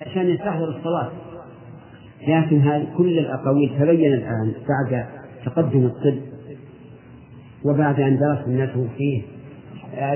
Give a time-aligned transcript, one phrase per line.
[0.00, 1.10] عشان يستحضر الصلاة.
[2.28, 5.06] لكن هذه كل الأقاويل تبين الآن بعد
[5.44, 6.18] تقدم الطب
[7.64, 9.22] وبعد أن درس الناس فيه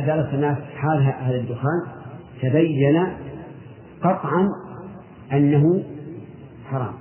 [0.07, 1.83] درس الناس حال هذا الدخان
[2.43, 3.07] تبين
[4.03, 4.47] قطعا
[5.33, 5.83] أنه
[6.71, 6.95] حرام.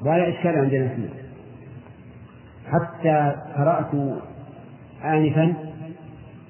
[0.00, 1.08] ولا إشكال عندنا فيه
[2.66, 3.94] حتى قرأت
[5.04, 5.54] آنفا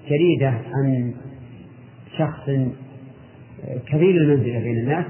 [0.09, 1.15] جريدة عن
[2.19, 2.49] شخص
[3.87, 5.07] كبير المنزلة بين الناس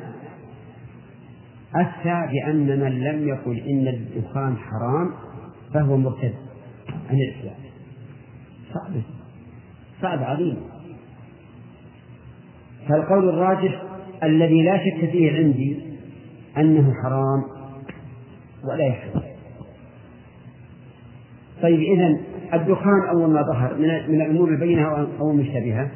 [1.75, 5.11] أفتى بأن من لم يقل إن الدخان حرام
[5.75, 6.35] فهو مرتد
[7.11, 7.57] عن الإسلام.
[8.75, 8.93] صعب
[10.03, 10.57] صعب عظيم.
[12.89, 13.83] فالقول الراجح
[14.23, 15.79] الذي لا شك فيه عندي
[16.59, 17.43] أنه حرام
[18.65, 19.23] ولا يحرم
[21.63, 22.21] طيب إذا
[22.55, 23.75] الدخان أول ما ظهر
[24.09, 25.91] من الأمور البينة أو المشتبهة؟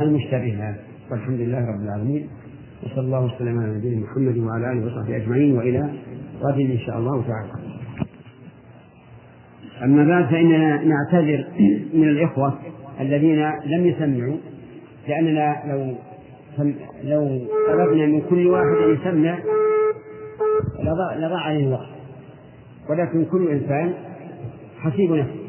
[0.00, 0.76] المشتبهة.
[1.10, 2.28] والحمد لله رب العالمين
[2.82, 5.90] وصلى الله وسلم على نبينا محمد وعلى آله وصحبه أجمعين وإلى
[6.42, 7.52] غد إن شاء الله تعالى.
[9.84, 11.44] أما بعد فإننا نعتذر
[11.94, 12.58] من الإخوة
[13.00, 14.36] الذين لم يسمعوا
[15.08, 15.94] لأننا لو
[17.04, 19.38] لو طلبنا من كل واحد أن يسمع
[21.16, 21.88] لضاع عليه الوقت.
[22.90, 23.94] ولكن كل إنسان
[24.78, 25.40] حسيب نفسه.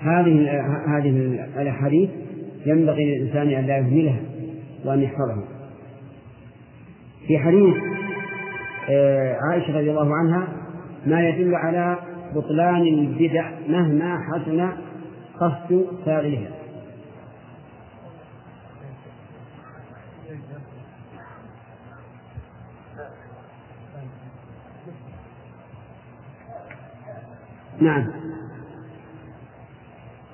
[0.00, 0.50] هذه
[0.86, 2.10] هذه الأحاديث
[2.66, 4.20] ينبغي للإنسان أن لا يهملها.
[4.84, 5.44] وأن يحفظها
[7.26, 7.74] في حديث
[8.90, 10.48] آه، عائشة رضي الله عنها
[11.06, 11.98] ما يدل على
[12.34, 14.68] بطلان البدع مهما حسن
[15.40, 16.50] قصد فاعلها
[27.80, 28.10] نعم.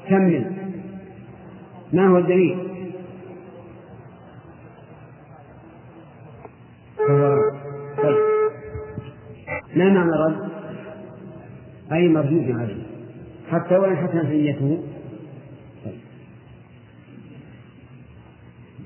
[0.08, 0.52] كمل.
[1.92, 2.69] ما هو الدليل؟
[9.84, 10.50] ما معنى رد.
[11.92, 12.82] أي مردود عليه
[13.50, 14.82] حتى وإن حسنت نيته.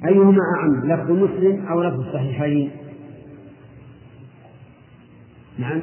[0.04, 2.70] أيهما أعم لفظ مسلم أو لفظ الصحيحين؟
[5.58, 5.82] نعم.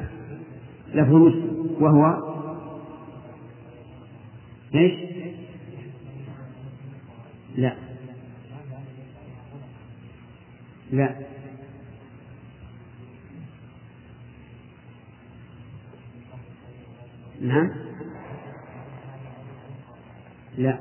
[0.94, 1.76] لفظ مسلم.
[1.80, 2.32] وهو؟
[4.74, 4.92] إيش؟
[7.56, 7.76] لا.
[10.92, 11.31] لا.
[17.42, 17.70] نعم.
[20.58, 20.78] لا.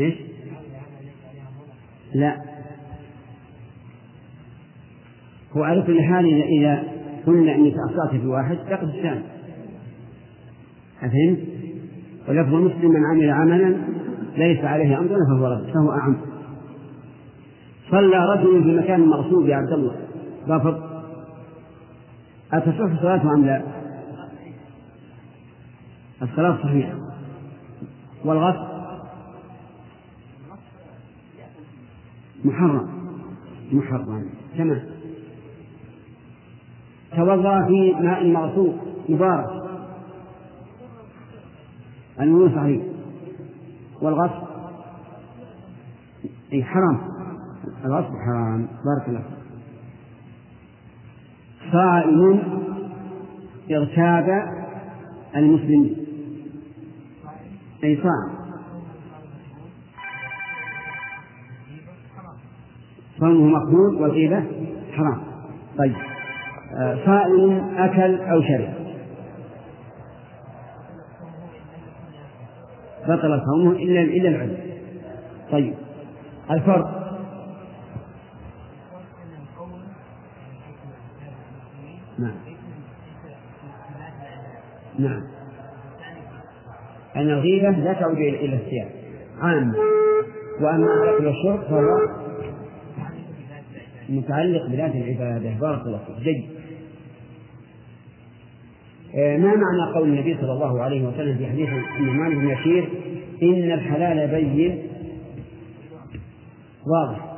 [0.00, 0.14] إيش؟
[2.14, 2.36] لا.
[5.56, 6.82] هو على كل حال إذا
[7.26, 9.22] قلنا أنك أخطأت في واحد تقف الثاني
[11.02, 11.38] أفهمت؟
[12.28, 13.76] ولفظ مسلم من عمل عملا
[14.36, 16.16] ليس عليه أمرنا فهو رد فهو أعم.
[17.90, 19.96] صلى رجل في مكان مغصوب يا عبد الله
[20.48, 20.91] رافض.
[22.52, 23.62] أتصح صلاته أم لا؟
[26.22, 26.94] الصلاة صحيحة.
[28.24, 28.72] والغسل؟
[32.44, 32.88] محرم.
[33.72, 34.30] محرم.
[34.58, 34.82] تمام.
[37.16, 38.76] توضأ في ماء مغسول
[39.08, 39.62] مبارك.
[42.20, 42.82] الوضوء صحيح.
[44.02, 44.46] والغسل؟
[46.52, 47.00] أي حرام.
[47.84, 48.68] الغسل حرام.
[48.84, 49.41] بارك الله
[51.72, 52.42] صائم
[53.70, 54.28] اغتاب
[55.36, 55.96] المسلمين.
[57.84, 58.42] أي صائم
[63.18, 64.44] صومه مقبول والغيبة
[64.92, 65.22] حرام.
[65.78, 65.94] طيب.
[66.80, 68.74] آه، صائم أكل أو شرب.
[73.08, 74.56] بطل صومه إلا إلا العذر
[75.50, 75.74] طيب.
[76.50, 77.01] الفرق
[82.22, 82.34] نعم.
[84.98, 85.22] نعم.
[87.16, 88.88] أن الغيبة لا تعود إلى الثياب
[89.40, 89.74] عامة
[90.60, 92.22] وأما الأكل والشرب فهو
[94.08, 95.50] متعلق بذات العبادة.
[95.60, 96.24] بارك الله فيك.
[96.24, 96.44] جيد.
[99.14, 101.68] آه، ما معنى قول النبي صلى الله عليه وسلم في حديث
[101.98, 102.88] النعمان بن يسير؟
[103.42, 104.82] إن الحلال بين.
[106.86, 107.32] واضح.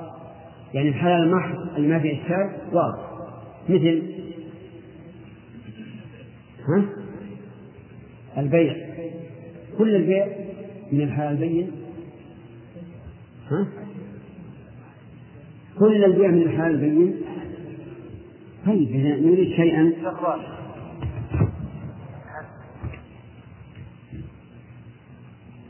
[0.74, 2.98] يعني الحلال المحض اللي ما فيه إشكال؟ واضح.
[3.68, 4.02] مثل
[6.68, 6.84] ها؟
[8.38, 8.76] البيع
[9.78, 10.26] كل البيع
[10.92, 11.70] من الحلال البين
[13.50, 13.66] ها؟
[15.78, 17.14] كل البيع من الحلال البين
[18.66, 19.92] طيب إذا نريد شيئا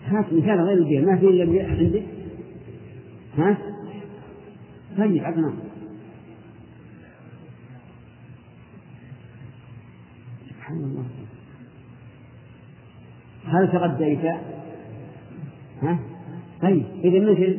[0.06, 2.02] هات مثال غير البيع ما في إلا البيع عندك
[3.38, 3.58] ها؟
[4.98, 5.63] طيب أبناء
[13.54, 14.24] هل تغديت؟
[15.82, 15.98] ها؟
[16.62, 17.58] طيب إذا مثل.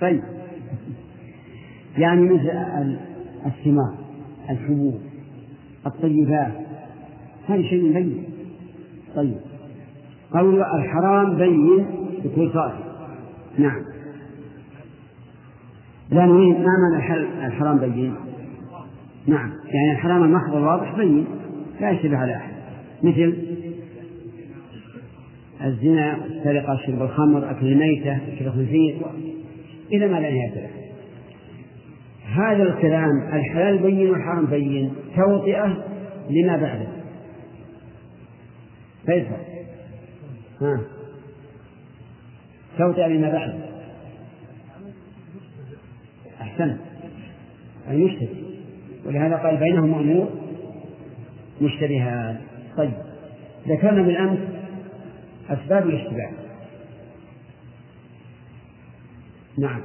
[0.00, 0.22] طيب.
[1.98, 2.50] يعني مثل
[3.46, 3.94] الثمار
[4.50, 5.00] الحبوب
[5.86, 6.52] الطيبات.
[7.48, 8.24] هذا شيء بين.
[9.16, 9.36] طيب.
[10.32, 11.86] قول الحرام بين
[12.24, 12.78] بكل صالح
[13.58, 13.82] نعم.
[16.12, 18.14] نريد ما معنى الحرام بين؟
[19.26, 19.50] نعم.
[19.64, 21.39] يعني الحرام المحض الواضح بين.
[21.80, 22.52] لا يشتبه على أحد.
[23.02, 23.36] مثل
[25.64, 28.96] الزنا السرقة شرب الخمر أكل الميتة شرب الخنزير
[29.92, 30.70] إلى ما لا نهاية له.
[32.24, 35.84] هذا الكلام الحلال بين والحرام بين توطئة
[36.30, 36.88] لما بعده.
[39.06, 39.40] فيفعل
[40.60, 40.80] ها.
[42.78, 43.58] توطئة لما بعده.
[46.40, 46.78] أحسنت.
[47.90, 48.28] المشتبه
[49.06, 50.39] ولهذا قال بينهم أمور
[51.60, 52.36] مشتبهات.
[52.76, 52.92] طيب
[53.68, 54.38] ذكرنا بالأمس
[55.50, 56.30] أسباب الاشتباه.
[59.58, 59.80] نعم.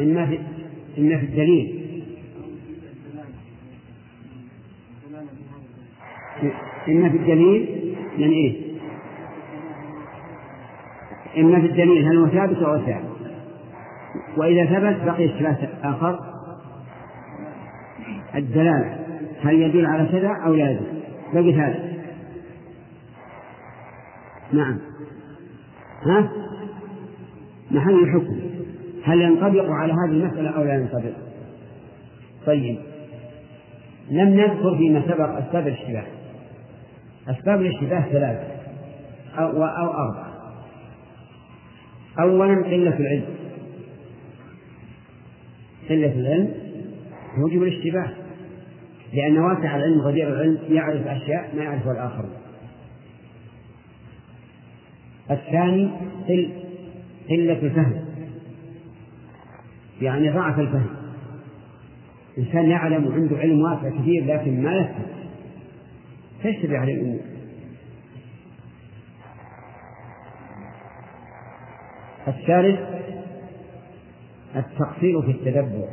[0.00, 0.38] إما في
[0.98, 1.82] إما في الدليل.
[6.88, 8.66] إما في الدليل من إيه؟
[11.38, 13.16] إما في الدليل هل هو ثابت أو ثابت؟
[14.36, 16.35] وإذا ثبت بقي اشتباه آخر.
[18.36, 18.98] الدلالة.
[19.42, 20.86] هل يدل على كذا أو لا يدل؟
[21.34, 21.96] بقي هذا
[24.52, 24.78] نعم.
[26.02, 26.32] ها؟
[27.70, 28.40] محل الحكم.
[29.04, 31.12] هل ينطبق على هذه المسألة أو لا ينطبق؟
[32.46, 32.78] طيب.
[34.10, 36.06] لم نذكر فيما سبق أسباب الاشتباه.
[37.28, 38.56] أسباب الاشتباه ثلاثة.
[39.38, 40.32] أو, أو أربعة.
[42.20, 43.24] أولا قلة العلم.
[45.88, 46.54] قلة العلم
[47.38, 48.25] موجب الاشتباه.
[49.12, 52.32] لأن واسع العلم غدير العلم يعرف أشياء ما يعرفها الآخرون.
[55.30, 55.90] الثاني
[57.30, 58.04] قلة الفهم.
[60.02, 60.96] يعني ضعف الفهم.
[62.38, 65.06] إنسان يعلم وعنده علم واسع كثير لكن ما يفهم.
[66.44, 67.20] تشتبه عليه الأمور.
[72.28, 72.80] الثالث
[74.56, 75.88] التقصير في التدبر.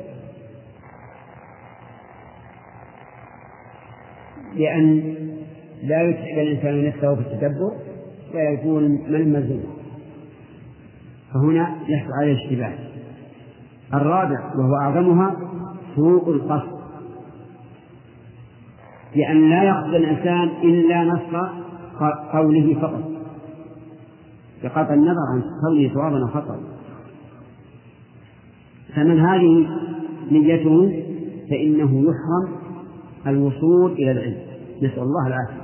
[4.56, 5.16] لأن
[5.84, 7.72] لا يتعب الإنسان نفسه في التدبر
[8.36, 9.64] ويكون ملمزون
[11.34, 12.74] فهنا يحصل عليه اشتباه
[13.94, 15.36] الرابع وهو أعظمها
[15.96, 16.74] سوء القصد.
[19.16, 21.50] لأن لا يقصد الإنسان إلا نص
[22.34, 23.12] قوله فقط.
[24.64, 26.60] بقطع النظر عن قوله صوابا خطأ.
[28.96, 29.68] فمن هذه
[30.32, 31.04] نيته
[31.50, 32.63] فإنه يحرم
[33.28, 34.38] الوصول إلى العلم.
[34.82, 35.64] نسأل الله العافية.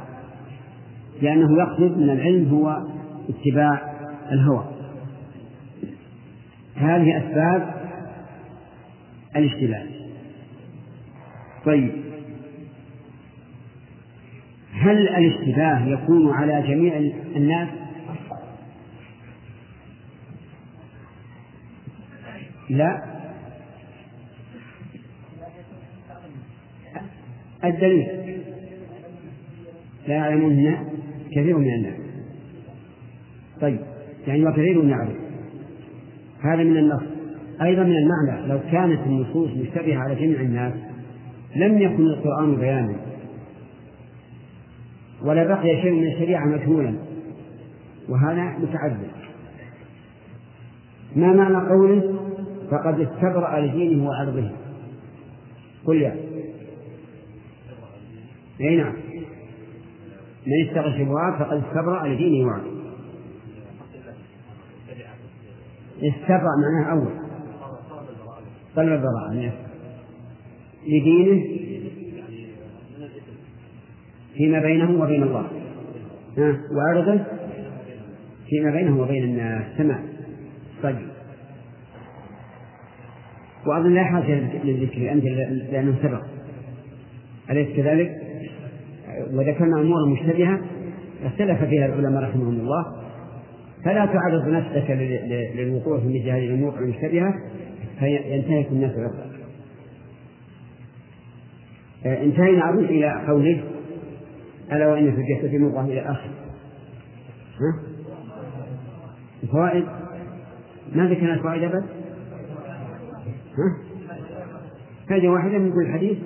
[1.21, 2.83] لأنه يقصد من العلم هو
[3.29, 3.93] اتباع
[4.31, 4.65] الهوى.
[6.75, 7.73] هذه أسباب
[9.35, 9.83] الاشتباه.
[11.65, 11.91] طيب.
[14.73, 16.97] هل الاشتباه يكون على جميع
[17.35, 17.69] الناس؟
[22.69, 23.18] لا.
[27.63, 28.07] الدليل.
[30.07, 30.75] لا يعلمون
[31.31, 31.99] كثير من الناس.
[33.61, 33.79] طيب
[34.27, 35.15] يعني وكثير يعرف
[36.41, 37.03] هذا من النص.
[37.61, 40.73] أيضا من المعنى لو كانت النصوص مشتبهة على جميع الناس
[41.55, 42.95] لم يكن القرآن بيانا.
[45.23, 46.93] ولا بقي شيء من الشريعة مجهولا
[48.09, 49.09] وهذا متعذر
[51.15, 52.19] ما معنى قوله؟
[52.71, 54.51] فقد استبرأ لدينه وعرضه.
[55.85, 56.28] قل يا.
[58.61, 58.93] إي نعم.
[60.47, 62.79] من اشتغل الشبهات فقد استبرأ لدينه وعرضه
[66.03, 67.11] استبرأ معناه أول.
[68.75, 69.53] طلب البراءة
[70.87, 71.43] لدينه.
[74.33, 75.47] فيما بينه وبين الله.
[76.37, 77.23] ها؟ وعرضه
[78.49, 79.77] فيما بينه وبين الناس.
[79.77, 80.09] تمام.
[80.83, 81.09] طيب.
[83.65, 85.23] وأظن لا حاجة للذكر أنت
[85.71, 86.23] لأنه سبق
[87.49, 88.18] أليس كذلك؟
[89.33, 90.59] وذكرنا أمورا مشتبهة
[91.23, 92.85] اختلف فيها العلماء رحمهم الله.
[93.85, 94.91] فلا تعرض نفسك
[95.55, 97.33] للوقوع في مثل هذه الأمور المشتبهة
[97.99, 99.29] فينتهك الناس عرضك
[102.05, 103.63] انتهينا أظن إلى قوله
[104.71, 106.29] ألا وإن في الجسد مضغة إلى آخر.
[107.59, 107.79] ها؟
[109.43, 109.85] الفوائد؟
[110.95, 111.83] ما ذكرنا الفوائد أبد؟
[113.57, 113.77] ها؟
[115.09, 116.17] فائدة واحدة من كل حديث؟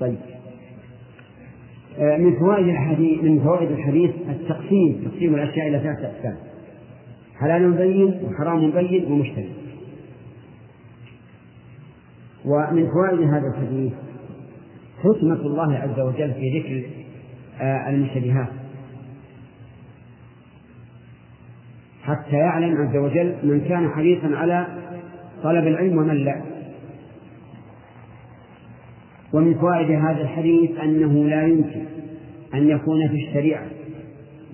[0.00, 0.18] طيب.
[1.98, 6.36] آه، من فوائد الحديث من فوائد الحديث التقسيم تقسيم الأشياء إلى ثلاثة أقسام.
[7.40, 9.52] حلال بين وحرام بين ومشتبه
[12.44, 13.92] ومن فوائد هذا الحديث
[15.02, 16.88] حكمة الله عز وجل في ذكر
[17.60, 18.48] آه، المشتبهات.
[22.02, 24.66] حتى يعلم عز وجل من كان حريصا على
[25.42, 26.35] طلب العلم ومن لا.
[29.32, 31.84] ومن فوائد هذا الحديث أنه لا يمكن
[32.54, 33.66] أن يكون في الشريعة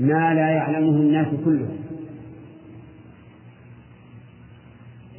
[0.00, 1.76] ما لا يعلمه الناس كلهم.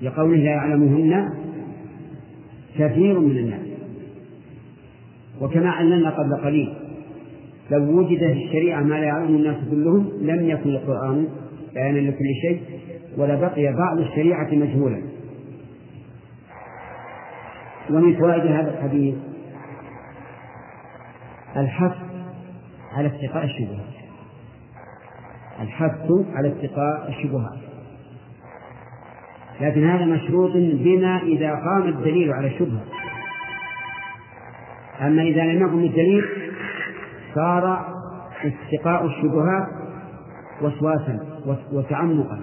[0.02, 1.30] لقوله لا يعلمهن
[2.78, 3.68] كثير من الناس.
[5.42, 6.74] وكما علمنا قبل قليل
[7.72, 11.28] لو وجد في الشريعة ما لا يعلمه الناس كلهم لم يكن القرآن
[11.74, 12.62] بيانا لكل شيء
[13.18, 15.02] ولبقي بعض الشريعة مجهولا.
[17.90, 19.16] ومن فوائد هذا الحديث
[21.58, 21.96] الحث
[22.92, 23.94] على اتقاء الشبهات.
[25.62, 27.60] الحث على اتقاء الشبهات.
[29.62, 32.84] لكن هذا مشروط بما إذا قام الدليل على الشبهة.
[35.02, 36.24] أما إذا لم يقم الدليل
[37.36, 37.86] صار
[38.44, 39.68] اتقاء الشبهات
[40.62, 41.20] وسواسا
[41.72, 42.40] وتعمقا.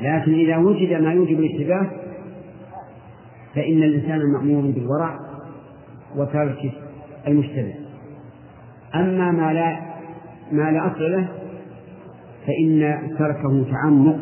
[0.00, 1.86] لكن إذا وجد ما يوجب الاشتباه
[3.54, 5.18] فإن الإنسان مأمور بالورع
[6.16, 6.72] وترك
[7.26, 7.74] المشتبه
[8.94, 9.76] أما ما لا
[10.52, 11.28] ما لا أصل له
[12.46, 14.18] فإن تركه تعمق.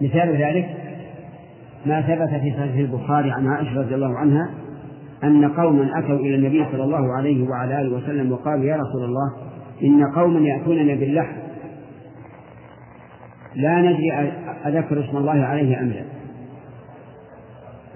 [0.00, 0.76] مثال ذلك
[1.86, 4.50] ما ثبت في صحيح البخاري عن عائشة رضي الله عنها
[5.24, 9.32] أن قوما أتوا إلى النبي صلى الله عليه وعلى آله وسلم وقالوا يا رسول الله
[9.82, 11.36] إن قوما يأتوننا باللحم.
[13.54, 14.12] لا ندري
[14.66, 16.04] أذكر اسم الله عليه أم لا.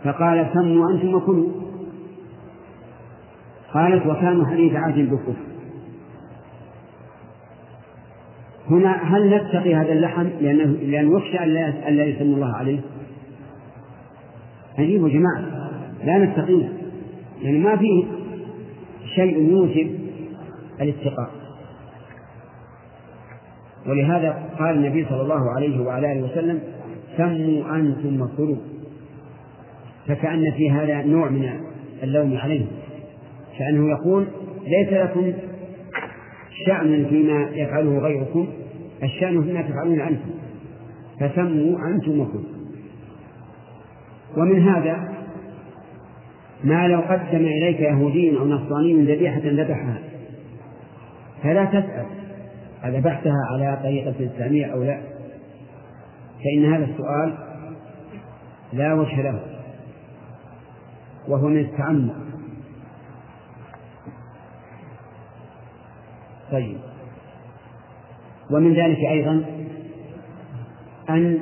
[0.05, 1.60] فقال سموا أنتم وكلوا.
[3.75, 5.35] قالت وكانوا حديث عهد بالكفر.
[8.71, 11.39] هنا هل نتقي هذا اللحم لأنه لأن يخشى
[11.89, 12.81] أن لا يسمى الله عليه؟
[14.79, 15.71] عجيب يا جماعة.
[16.05, 16.69] لا نتقيه
[17.43, 18.05] يعني ما فيه
[19.15, 19.99] شيء يوجب
[20.81, 21.31] الاتقاء.
[23.87, 26.61] ولهذا قال النبي صلى الله عليه وعلى آله وسلم
[27.17, 28.57] سموا أنتم وكلوا.
[30.07, 31.51] فكأن في هذا نوع من
[32.03, 32.67] اللوم عليه
[33.61, 34.27] كأنه يقول
[34.67, 35.33] ليس لكم
[36.67, 38.49] شأن فيما يفعله غيركم
[39.03, 40.31] الشأن فيما تفعلون أنتم
[41.21, 42.61] فسموا أنتم وكلوا
[44.37, 45.09] ومن هذا
[46.65, 49.99] ما لو قدم إليك يهودي أو نصراني ذبيحة ذبحها
[51.43, 52.07] فلا تسأل
[52.85, 55.01] أذبحتها على طريقة إسلامية أو لا
[56.45, 57.35] فإن هذا السؤال
[58.73, 59.41] لا وجه له
[61.29, 62.30] وهو من التعمق.
[66.53, 66.77] طيب.
[68.51, 69.45] ومن ذلك أيضا
[71.11, 71.39] أن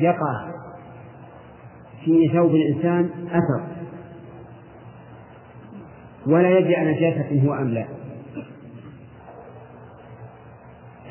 [0.00, 0.50] يقع
[2.04, 3.66] في ثوب الإنسان أثر
[6.26, 7.84] ولا يدري عن نجاسة هو أم لا.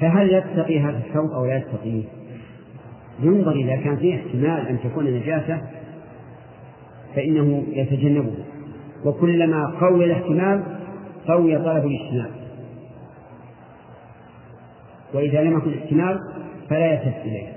[0.01, 2.03] فهل يتقي هذا الثوب أو لا يتقيه؟
[3.19, 5.61] ينظر إذا كان فيه احتمال أن تكون نجاسة
[7.15, 8.33] فإنه يتجنبه.
[9.05, 10.63] وكلما قوي الاحتمال
[11.27, 12.42] قوي طلب الاجتناب.
[15.13, 16.19] وإذا لم يكن احتمال
[16.69, 17.53] فلا يلتفت إليه.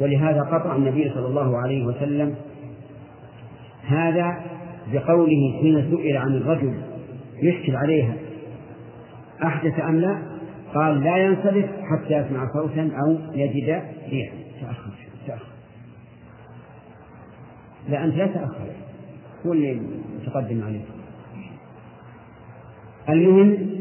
[0.00, 2.34] ولهذا قطع النبي صلى الله عليه وسلم
[3.86, 4.40] هذا
[4.92, 6.74] بقوله حين سئل عن الرجل
[7.42, 8.14] يشكل عليها
[9.44, 10.18] أحدث أم لا؟
[10.74, 14.34] قال لا ينصرف حتى يسمع صوتا أو يجد ريحا.
[14.60, 14.90] تأخر
[15.26, 15.46] تأخر.
[17.88, 18.66] لا أنت لا تأخر.
[19.46, 19.80] هو اللي
[20.20, 20.80] متقدم عليه
[23.08, 23.79] المهم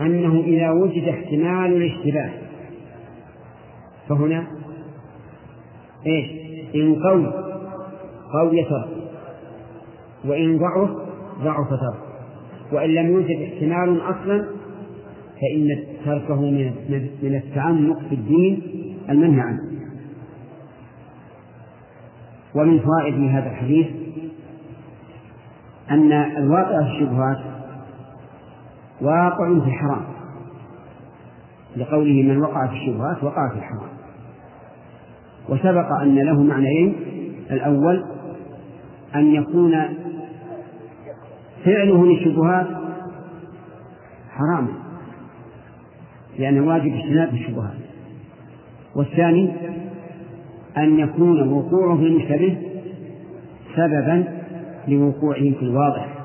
[0.00, 2.30] أنه إذا وجد احتمال الاشتباه.
[4.08, 4.46] فهنا
[6.06, 6.26] إيش؟
[6.74, 7.26] إن قوي
[8.32, 8.88] قوي ترك
[10.24, 10.90] وإن ضعف
[11.42, 12.08] ضعف ترك.
[12.72, 14.48] وإن لم يوجد احتمال أصلا
[15.40, 16.40] فإن تركه
[17.22, 18.62] من التعمق في الدين
[19.10, 19.60] المنهي عنه.
[22.54, 23.86] ومن فوائد هذا الحديث
[25.90, 27.38] أن الواقع في الشبهات
[29.00, 30.04] واقع في الحرام
[31.76, 33.88] لقوله من وقع في الشبهات وقع في الحرام.
[35.48, 36.96] وسبق أن له معنيين.
[37.50, 38.04] الأول
[39.14, 39.82] أن يكون
[41.64, 42.66] فعله للشبهات
[44.30, 44.72] حراما
[46.38, 47.74] لأنه واجب اجتناب الشبهات.
[48.96, 49.52] والثاني
[50.76, 52.58] أن يكون وقوعه المشتبه
[53.76, 54.24] سببا
[54.88, 56.17] لوقوعه في الواضح.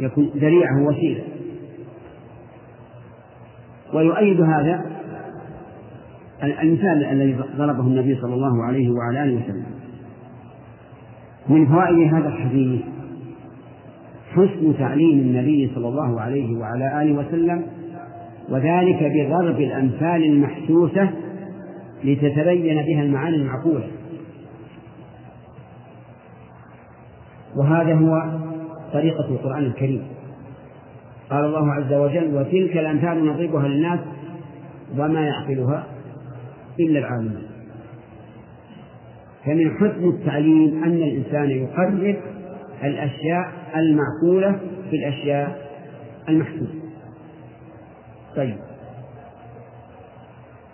[0.00, 1.24] يكون ذريعة وسيلة.
[3.94, 4.84] ويؤيد هذا
[6.42, 9.66] المثال الذي ضربه النبي صلى الله عليه وعلى آله وسلم.
[11.48, 12.80] من فوائد هذا الحديث
[14.32, 17.66] حسن تعليم النبي صلى الله عليه وعلى آله وسلم
[18.48, 21.10] وذلك بضرب الأمثال المحسوسة
[22.04, 23.86] لتتبين بها المعاني المعقولة.
[27.56, 28.43] وهذا هو
[28.94, 30.06] طريقة القرآن الكريم.
[31.30, 34.00] قال الله عز وجل وتلك الأمثال نضربها للناس
[34.98, 35.86] وما يعقلها
[36.80, 37.42] إلا العالمون.
[39.44, 42.16] فمن حسن التعليم أن الإنسان يقرب
[42.84, 44.58] الأشياء المعقولة
[44.90, 45.70] في الأشياء
[46.28, 46.74] المحسوسة
[48.36, 48.56] طيب.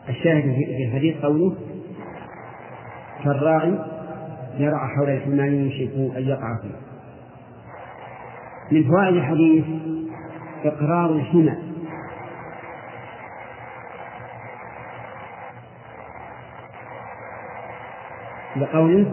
[0.09, 1.57] الشاهد في الحديث قوله
[3.25, 3.75] كالراعي
[4.59, 6.90] يرعى حول الحمام يوشك أن يقع فيه.
[8.71, 9.65] من فوائد الحديث
[10.65, 11.71] إقرار الحمى.
[18.57, 19.13] لقوله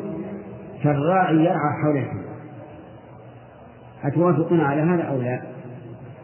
[0.83, 2.27] كالراعي يرعى حول الحمى
[4.03, 5.41] أتوافقون على هذا أو لا؟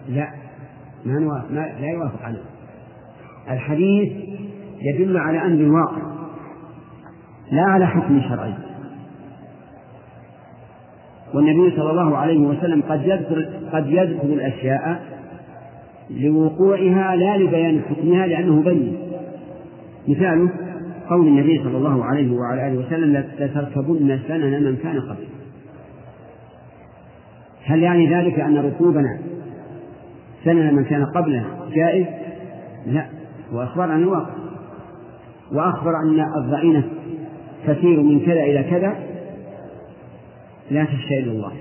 [0.08, 0.28] لا.
[1.06, 2.44] ما, نوافق ما لا يوافق عليه.
[3.50, 4.14] الحديث
[4.82, 6.02] يدل على أمر الواقع
[7.52, 8.54] لا على حكم شرعي.
[11.34, 15.02] والنبي صلى الله عليه وسلم قد يذكر قد يذكر الأشياء
[16.10, 18.98] لوقوعها لا لبيان حكمها لأنه بين.
[20.08, 20.50] مثاله
[21.10, 25.28] قول النبي صلى الله عليه وعلى آله وسلم لتركبن سنن من كان قبل
[27.66, 29.20] هل يعني ذلك أن ركوبنا
[30.44, 31.44] سنن من كان قبلنا
[31.74, 32.06] جائز؟
[32.86, 33.06] لا
[33.54, 34.34] هو أخبر عن الواقع.
[35.52, 36.84] وأخبر أن الضعينة
[37.68, 39.13] تسير من كذا إلى كذا.
[40.72, 41.52] لا تشتهي إلا الله.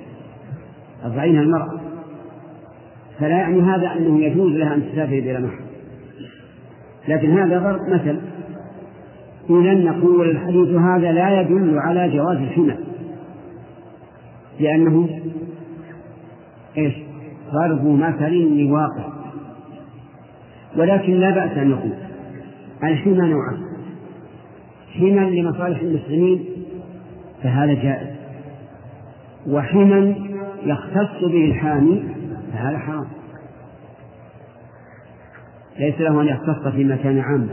[1.04, 1.80] الضعينة المرأة.
[3.18, 5.66] فلا يعني هذا أنه يجوز لها أن تسافر بلا محرم
[7.08, 8.18] لكن هذا ضرب مثل.
[9.50, 12.76] إذا نقول الحديث هذا لا يدل على جواز الحمى.
[14.60, 15.08] لأنه
[16.78, 16.94] إيش؟
[17.52, 19.12] ضرب مثل لواقع.
[20.76, 21.92] ولكن لا بأس أن نقول
[22.84, 23.62] الحمى نوعان.
[24.94, 26.44] حمى لمصالح المسلمين
[27.42, 28.11] فهذا جائز.
[29.46, 30.16] وحمى
[30.62, 32.02] يختص به الحامي
[32.52, 33.06] فهذا حرام.
[35.78, 37.48] ليس له أن يختص في مكان عام.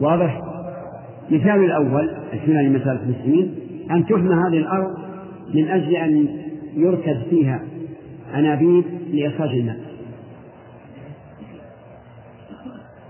[0.00, 0.40] واضح؟
[1.30, 3.54] مثال الأول الحمى لمسالة المسلمين
[3.90, 4.98] أن تحمى هذه الأرض
[5.54, 6.28] من أجل أن
[6.74, 7.60] يركز فيها
[8.34, 9.78] أنابيب لإخراج الماء.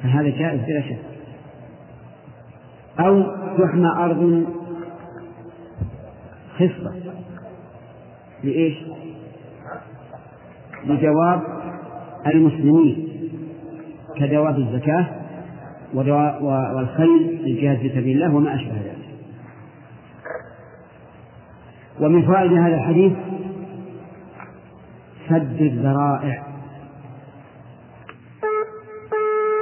[0.02, 0.98] فهذا جائز بلا شك.
[3.00, 3.22] أو
[3.58, 4.46] تحمى أرض
[6.54, 6.94] خصة
[8.44, 8.74] لإيش؟
[10.86, 11.42] لجواب
[12.26, 13.08] المسلمين
[14.16, 15.06] كجواب الزكاة
[16.74, 19.04] والخيل للجهاد في سبيل الله وما أشبه ذلك.
[22.00, 23.12] ومن فوائد هذا الحديث
[25.28, 26.46] سد الذرائع.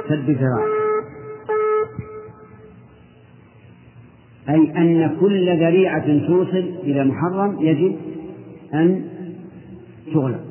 [0.09, 0.82] سد الذرائع.
[4.49, 7.95] أي أن كل ذريعة توصل إلى محرم يجب
[8.73, 9.05] أن
[10.13, 10.43] تغلق.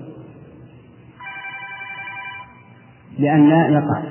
[3.19, 4.03] لأن لا يقع.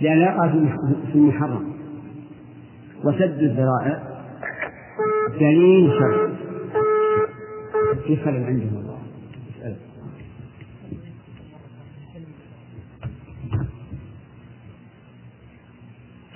[0.00, 0.48] لأن لا يقع
[1.12, 1.72] في المحرم.
[3.04, 4.02] وسد الذرائع
[5.40, 6.32] دليل شرعي.
[8.06, 8.83] في خلل عندهم.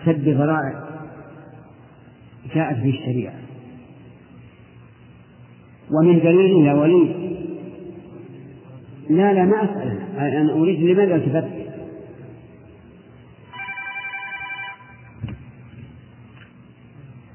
[0.08, 0.88] سد ذرائع
[2.54, 3.34] جاءت في الشريعة
[5.90, 7.28] ومن دليل يا ولي
[9.10, 9.98] لا لا ما أسأل.
[10.18, 11.48] أنا أريد لماذا التفت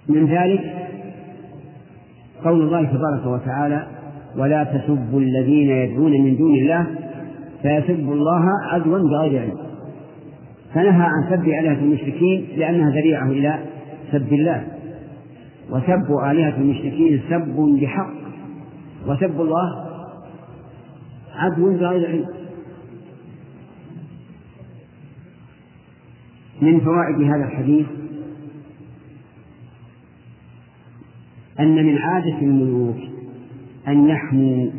[0.09, 0.89] من ذلك
[2.43, 3.87] قول الله تبارك وتعالى
[4.37, 6.87] ولا تسبوا الذين يدعون من دون الله
[7.61, 9.72] فيسبوا الله عدوا بغير علم.
[10.73, 13.59] فنهى عن سب آلهة المشركين لأنها ذريعة إلى
[14.11, 14.67] سب الله.
[15.69, 18.13] وسب آلهة المشركين سب بحق.
[19.07, 19.85] وسب الله
[21.35, 22.25] عدو بغير علم.
[26.61, 27.85] من فوائد هذا الحديث
[31.59, 32.97] أن من عادة الملوك
[33.87, 34.69] أن يحموا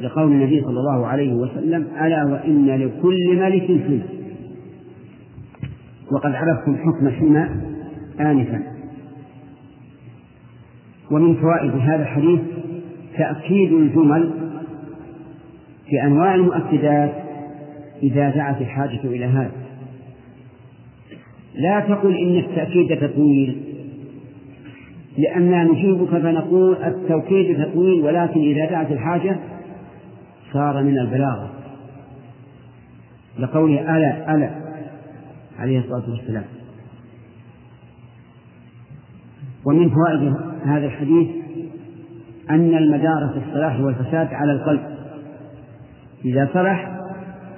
[0.00, 4.15] لقول النبي صلى الله عليه وسلم ألا وإن لكل ملك حمى.
[6.12, 7.48] وقد عرفتم حكم الحمى
[8.20, 8.62] آنفا.
[11.10, 12.40] ومن فوائد هذا الحديث
[13.18, 14.30] تأكيد الجمل
[15.90, 17.12] في أنواع المؤكدات
[18.02, 19.52] إذا دعت الحاجة إلى هذا.
[21.54, 23.62] لا تقل إن التأكيد تطويل
[25.18, 29.36] لأننا نجيبك فنقول التوكيد تطويل ولكن إذا دعت الحاجة
[30.52, 31.50] صار من البلاغة.
[33.38, 34.65] لقوله ألا ألا.
[35.58, 36.44] عليه الصلاة والسلام.
[39.64, 41.28] ومن فوائد هذا الحديث
[42.50, 44.96] أن المدار في الصلاح والفساد على القلب.
[46.24, 47.00] إذا صلح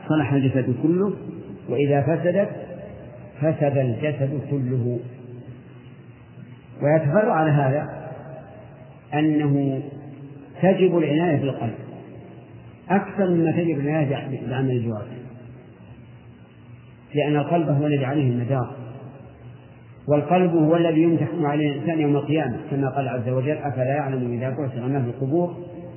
[0.08, 1.12] صلح الجسد كله
[1.68, 2.50] وإذا فسدت
[3.40, 4.98] فسد الجسد كله.
[6.82, 8.08] ويتفرع على هذا
[9.14, 9.82] أنه
[10.62, 11.74] تجب العناية بالقلب.
[12.90, 15.17] أكثر مما تجب العناية بعمل الجوارح.
[17.14, 18.70] لأن القلب هو الذي عليه المدار.
[20.08, 24.50] والقلب هو الذي يمتحن عليه الإنسان يوم القيامة كما قال عز وجل أفلا يعلم إذا
[24.50, 25.56] بعثر ما في القبور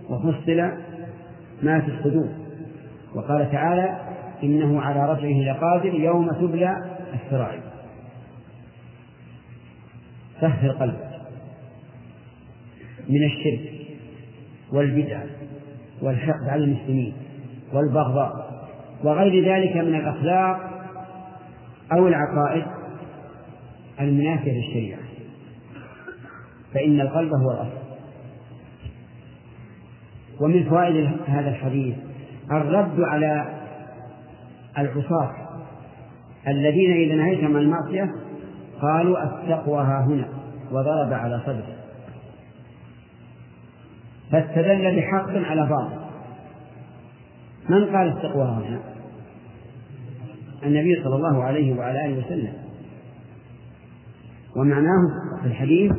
[0.10, 0.72] وفصل
[1.64, 2.30] ما في الصدور.
[3.16, 3.98] وقال تعالى
[4.44, 6.76] إنه على رفعه لقادر يوم تبلى
[7.14, 7.62] السرائر
[10.42, 11.12] طهر قلبك
[13.10, 13.72] من الشرك
[14.72, 15.22] والبدع
[16.02, 17.14] والحقد على المسلمين
[17.74, 18.52] والبغضاء
[19.04, 20.71] وغير ذلك من الأخلاق
[21.92, 22.66] أو العقائد
[24.00, 25.00] المنافية للشريعة.
[26.74, 27.82] فإن القلب هو الأصل.
[30.40, 31.96] ومن فوائد هذا الحديث
[32.52, 33.46] الرد على
[34.78, 35.32] العصاة
[36.48, 38.12] الذين إذا نهيتهم عن المعصية
[38.82, 40.28] قالوا التقوى ها هنا
[40.72, 41.76] وضرب على صدره.
[44.32, 46.02] فاستدل بحق على باطل.
[47.70, 48.91] من قال التقوى ها هنا؟
[50.64, 52.54] النبي صلى الله عليه وعلى آله وسلم.
[54.56, 55.08] ومعناه
[55.42, 55.92] في الحديث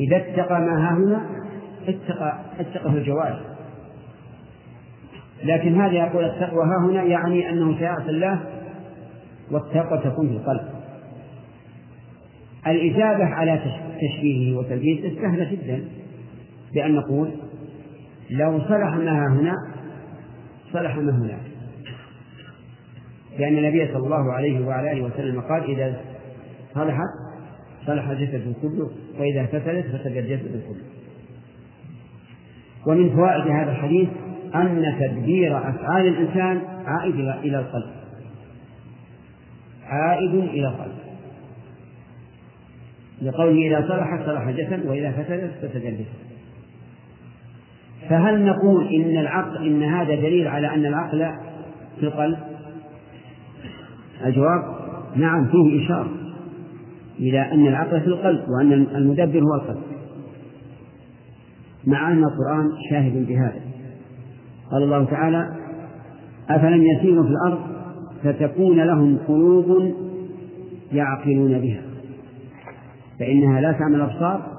[0.00, 1.26] إذا اتقى ما ها هنا
[2.58, 3.40] اتقى في الجوارح.
[5.44, 8.40] لكن هذا يقول التقوى ها هنا يعني أنه سيعصي الله
[9.50, 10.68] والتقوى تكون في القلب.
[12.66, 13.60] الإجابة على
[14.00, 15.84] تشبيهه وتلبيسه سهلة جدا
[16.74, 17.30] بأن نقول
[18.30, 19.54] لو صلح ما هنا
[20.72, 21.55] صلح ما هناك.
[23.38, 26.00] لأن النبي صلى الله عليه وعلى آله وسلم قال إذا
[26.74, 27.08] صلحت
[27.86, 30.84] صلح الجسد كله وإذا فسدت فسد الجسد كله
[32.86, 34.08] ومن فوائد هذا الحديث
[34.54, 37.90] أن تدبير أفعال الإنسان عائد إلى القلب.
[39.86, 40.96] عائد إلى القلب.
[43.22, 46.26] لقوله إذا صلح صلح الجسد وإذا فسدت فسد الجسد.
[48.08, 51.30] فهل نقول إن العقل إن هذا دليل على أن العقل
[52.00, 52.38] في القلب؟
[54.24, 54.62] الجواب
[55.16, 56.10] نعم فيه إشارة
[57.18, 59.82] إلى أن العقل في القلب وأن المدبر هو القلب.
[61.86, 63.60] مع أن القرآن شاهد بهذا.
[64.70, 65.54] قال الله تعالى
[66.50, 67.58] أفلم يسيروا في الأرض
[68.24, 69.94] فتكون لهم قلوب
[70.92, 71.82] يعقلون بها.
[73.18, 74.56] فإنها لا تعمل الأبصار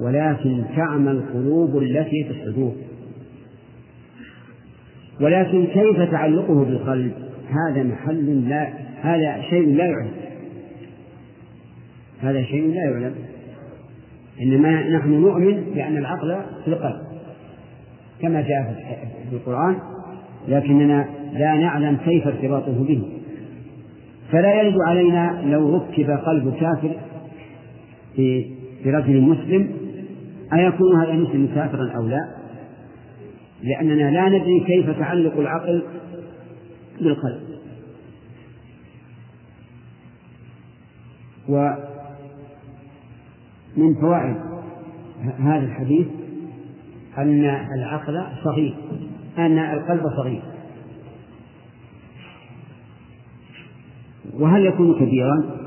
[0.00, 2.72] ولكن تعمى القلوب التي في الصدور
[5.20, 7.12] ولكن كيف تعلقه بالقلب؟
[7.52, 10.12] هذا محل لا هذا شيء لا يعلم.
[12.20, 13.14] هذا شيء لا يعلم.
[14.40, 17.02] إنما نحن نؤمن بأن العقل في القلب
[18.22, 18.74] كما جاء
[19.30, 19.76] في القرآن
[20.48, 23.02] لكننا لا نعلم كيف ارتباطه به.
[24.32, 26.96] فلا يرد علينا لو ركب قلب كافر
[28.16, 28.46] في
[28.86, 29.70] رجل مسلم
[30.52, 32.28] أيكون هذا المسلم كافرا أو لا؟
[33.62, 35.82] لأننا لا ندري كيف تعلق العقل
[37.00, 37.42] بالقلب.
[41.48, 41.78] ومن
[44.00, 44.36] فوائد
[45.38, 46.06] هذا الحديث
[47.18, 47.44] أن
[47.78, 48.74] العقل صغير
[49.38, 50.42] أن القلب صغير.
[54.34, 55.62] وهل يكون كبيرا؟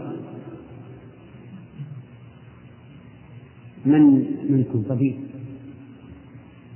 [3.86, 5.16] من منكم طبيب؟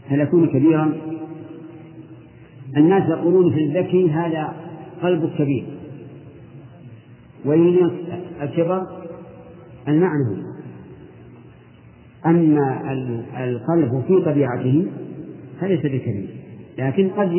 [0.08, 1.19] هل يكون كبيرا؟
[2.78, 4.54] الناس يقولون في الذكي هذا
[5.02, 5.66] قلب كبير.
[7.46, 7.90] وين
[8.42, 8.88] الكبر
[9.88, 10.38] المعنوي
[12.26, 12.82] أما
[13.38, 14.88] القلب في طبيعته
[15.62, 16.30] فليس بكبير
[16.78, 17.32] لكن قد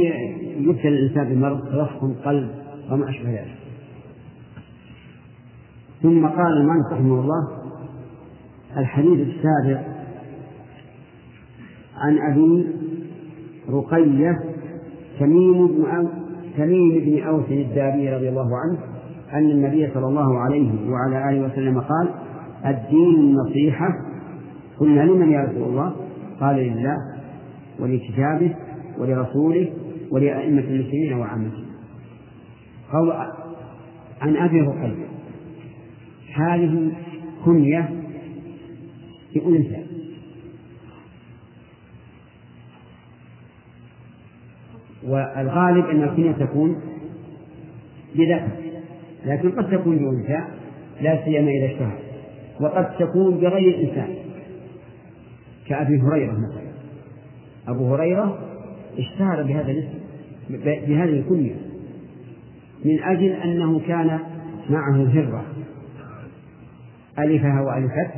[0.56, 2.50] يبتلى الإنسان بمرض تضخم قلب
[2.90, 3.56] وما أشبه ذلك.
[6.02, 7.48] ثم قال المؤلف رحمه الله
[8.76, 9.82] الحديث السابع
[11.96, 12.66] عن أبي
[13.68, 14.49] رقية
[15.20, 16.08] تميم بن
[16.56, 18.78] تميم بن أوس الداري رضي الله عنه
[19.32, 22.08] أن النبي صلى الله عليه وعلى آله وسلم قال
[22.66, 23.88] الدين النصيحة.
[24.78, 25.92] قلنا لمن يا رسول الله؟
[26.40, 26.96] قال لله
[27.80, 28.54] ولكتابه
[28.98, 29.72] ولرسوله
[30.10, 31.64] ولأئمة المسلمين وعامتهم
[32.92, 33.12] قول
[34.20, 35.06] عن أبي رقية
[36.34, 36.92] هذه
[37.44, 37.90] كنية
[39.36, 39.89] لأنثى.
[45.04, 46.80] والغالب أن الكنية تكون
[48.14, 48.48] بذكر
[49.26, 50.44] لكن قد تكون بأنثى
[51.00, 51.98] لا سيما إذا اشتهر.
[52.60, 54.14] وقد تكون بغير إنسان
[55.68, 56.70] كأبي هريرة مثلا.
[57.68, 58.38] أبو هريرة
[58.98, 59.98] اشتهر بهذا الاسم
[60.86, 61.54] بهذه الكنية
[62.84, 64.18] من أجل أنه كان
[64.70, 65.44] معه هرة.
[67.18, 68.10] ألفها وألفت.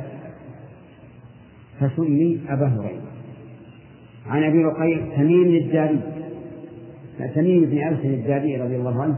[1.79, 3.01] فسمي أبا هريرة.
[4.27, 5.99] عن أبي رقيع تميم الداري
[7.35, 9.17] تميم بن أوس الداري رضي الله عنه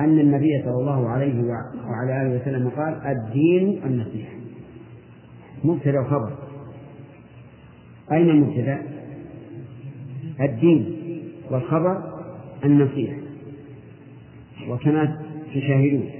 [0.00, 1.42] أن النبي صلى الله عليه
[1.86, 4.32] وعلى آله وسلم قال الدين النصيحة
[5.64, 6.32] مبتدأ وخبر.
[8.12, 8.82] أين المبتدأ؟
[10.40, 10.96] الدين
[11.50, 12.02] والخبر
[12.64, 13.16] النصيحة.
[14.68, 15.18] وكما
[15.54, 16.10] تشاهدون.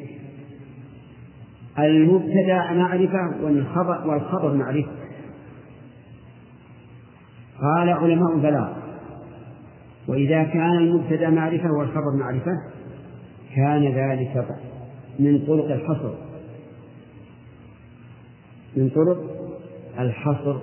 [1.79, 4.93] المبتدأ معرفة والخبر والخبر معرفة.
[7.61, 8.80] قال علماء البلاغ
[10.11, 12.53] وإذا كان المبتدأ معرفة والخبر معرفة
[13.57, 14.46] كان ذلك
[15.18, 16.14] من طرق الحصر.
[18.77, 19.18] من طرق
[20.01, 20.59] الحصر.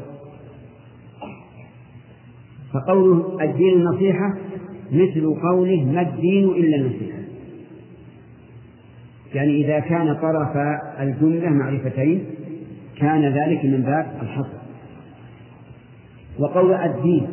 [2.73, 4.38] فقوله الدين النصيحة
[4.91, 7.19] مثل قوله ما الدين إلا النصيحة.
[9.33, 10.57] يعني إذا كان طرف
[10.99, 12.25] الجملة معرفتين
[12.97, 14.57] كان ذلك من باب الحصر.
[16.39, 17.27] وقول الدين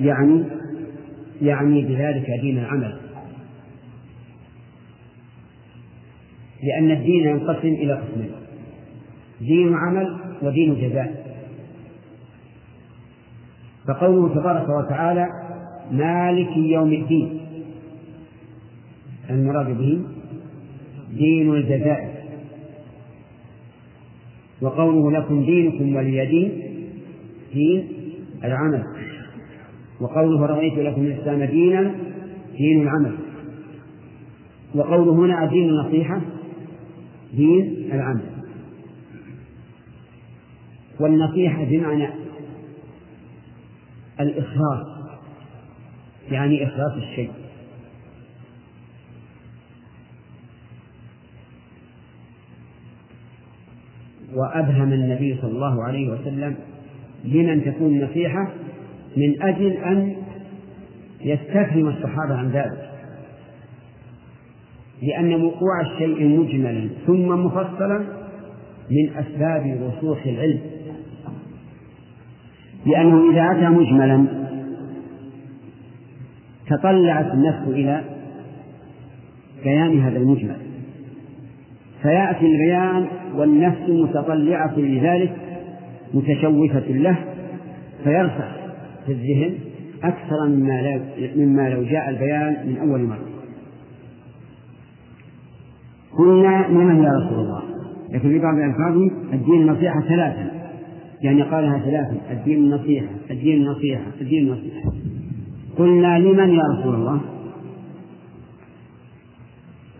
[0.00, 0.61] يعني
[1.42, 3.00] يعني بذلك دين العمل.
[6.62, 8.30] لأن الدين ينقسم إلى قسمين
[9.40, 11.36] دين عمل ودين جزاء.
[13.88, 15.28] فقوله تبارك وتعالى
[15.90, 17.40] مالك يوم الدين.
[19.30, 20.02] المراد به
[21.12, 22.12] دين الجزاء.
[24.60, 26.62] وقوله لكم دينكم ولي دين
[27.54, 27.88] دين
[28.44, 29.11] العمل.
[30.02, 31.94] وقوله رأيت لكم الإسلام دينا
[32.56, 33.18] دين العمل.
[34.74, 36.20] وقوله هنا دين النصيحة
[37.32, 38.24] دين العمل.
[41.00, 42.08] والنصيحة بمعنى
[44.20, 44.86] الإخلاص
[46.30, 47.30] يعني إخلاص الشيء.
[54.34, 56.56] وأبهم النبي صلى الله عليه وسلم
[57.24, 58.52] لمن تكون النصيحة
[59.16, 60.16] من أجل أن
[61.20, 62.90] يستفهم الصحابة عن ذلك.
[65.02, 67.98] لأن وقوع الشيء مجملا ثم مفصلا
[68.90, 70.60] من أسباب رسوخ العلم.
[72.86, 74.26] لأنه إذا أتى مجملا
[76.66, 78.04] تطلعت النفس إلى
[79.64, 80.56] بيان هذا المجمل.
[82.02, 85.32] فيأتي البيان والنفس متطلعة لذلك
[86.14, 87.16] متشوفة له
[88.04, 88.61] فيرسخ
[89.06, 89.58] في الذهن
[90.04, 91.00] أكثر مما لو,
[91.36, 93.28] مما لو جاء البيان من أول مرة.
[96.18, 97.62] قلنا لمن يا رسول الله.
[98.10, 98.96] لكن في بعض الألفاظ
[99.32, 100.50] الدين النصيحة ثلاثا
[101.22, 104.92] يعني قالها ثلاثا الدين النصيحة الدين النصيحة الدين النصيحة.
[105.78, 107.20] قلنا لمن يا رسول الله؟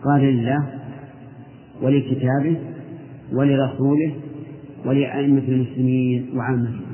[0.04, 0.66] قال لله
[1.82, 2.56] ولكتابه
[3.32, 4.12] ولرسوله
[4.86, 6.91] ولأئمة المسلمين وعامتهم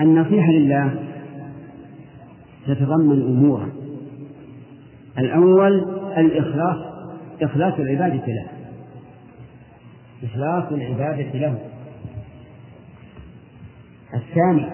[0.00, 0.94] النصيحة لله
[2.66, 3.68] تتضمن أمورا
[5.18, 5.78] الأول
[6.18, 6.76] الإخلاص
[7.42, 8.46] إخلاص العبادة له.
[10.24, 11.58] إخلاص العبادة له.
[14.14, 14.66] الثاني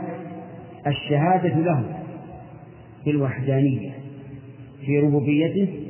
[0.86, 1.84] الشهادة له
[3.06, 3.92] بالوحدانية
[4.86, 5.80] في ربوبيته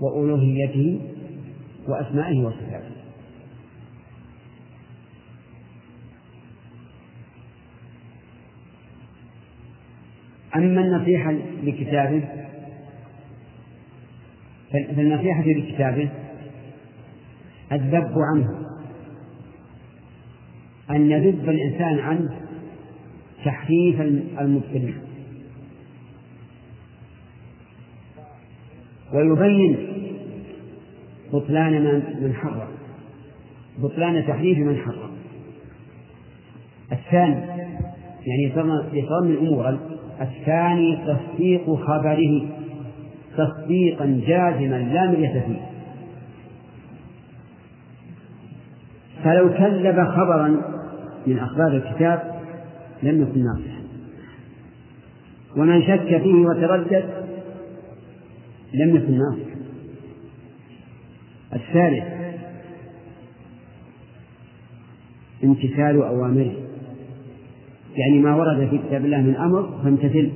[0.00, 1.00] وألوهيته
[1.88, 2.91] وأسمائه وصفاته.
[10.56, 12.24] أما النصيحة لكتابه
[14.72, 16.08] فالنصيحة لكتابه
[17.72, 18.62] الذب عنه.
[20.90, 22.40] أن يذب الإنسان عنه
[23.44, 24.00] تحريف
[24.40, 24.94] المبتدئ
[29.14, 29.88] ويبين
[31.32, 32.68] بطلان من حرم.
[33.78, 35.10] بطلان تحريف من حرم.
[36.92, 37.34] الثاني
[38.26, 38.42] يعني
[38.92, 39.78] يتضمن الأمور
[40.22, 42.48] الثاني تصديق خبره
[43.36, 45.72] تصديقا جازما لا مرية فيه.
[49.24, 50.48] فلو كذب خبرا
[51.26, 52.40] من أخبار الكتاب
[53.02, 53.82] لم يكن ناصحا.
[55.56, 57.04] ومن شك فيه وتردد
[58.74, 59.52] لم يكن ناصحا.
[61.52, 62.04] الثالث
[65.44, 66.61] امتثال أوامره.
[67.96, 70.30] يعني ما ورد في كتاب الله من أمر فامتثل.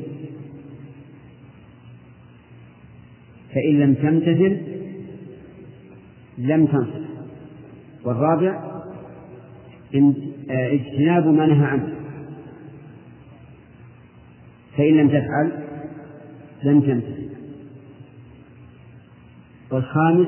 [3.55, 4.57] فإن لم تمتثل
[6.39, 7.07] لم تنصح.
[8.05, 8.83] والرابع
[10.51, 11.95] اجتناب ما نهى عنه.
[14.77, 15.53] فإن لم تفعل
[16.65, 17.27] لم تمتثل.
[19.71, 20.27] والخامس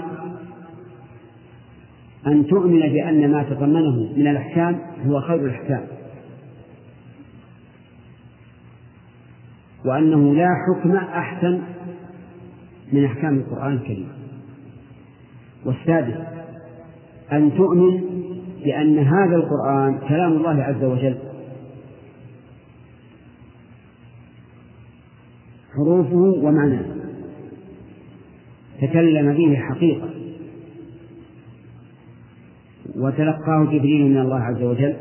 [2.26, 5.97] أن تؤمن بأن ما تضمنه من الأحكام هو خير الأحكام.
[9.84, 11.60] وأنه لا حكم أحسن
[12.92, 14.08] من أحكام القرآن الكريم.
[15.64, 16.16] والسادس
[17.32, 18.00] أن تؤمن
[18.64, 21.18] بأن هذا القرآن كلام الله عز وجل.
[25.76, 26.84] حروفه ومعناه.
[28.80, 30.08] تكلم به حقيقة.
[32.96, 34.96] وتلقاه جبريل من الله عز وجل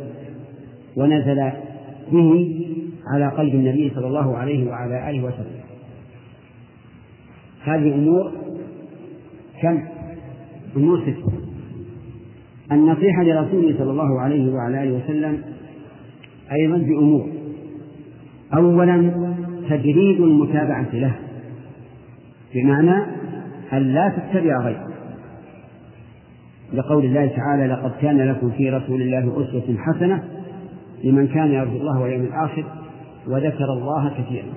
[0.98, 1.52] ونزل
[2.12, 2.67] به
[3.14, 5.60] على قلب النبي صلى الله عليه وعلى آله وسلم.
[7.64, 8.32] هذه أمور
[9.62, 9.84] كم؟
[10.78, 11.32] أمور ستة
[12.72, 15.42] النصيحة لرسوله صلى الله عليه وعلى آله وسلم
[16.52, 17.30] أيضا بأمور
[18.54, 19.12] أولا
[19.70, 21.16] تجريد المتابعة له.
[22.56, 23.06] بمعنى
[23.74, 24.88] أن لا تتبع غيره.
[26.74, 30.24] لقول الله تعالى لقد كان لكم في رسول الله أسوة حسنة
[31.04, 32.64] لمن كان يرجو الله واليوم الآخر
[33.28, 34.54] وذكر الله كثيرا.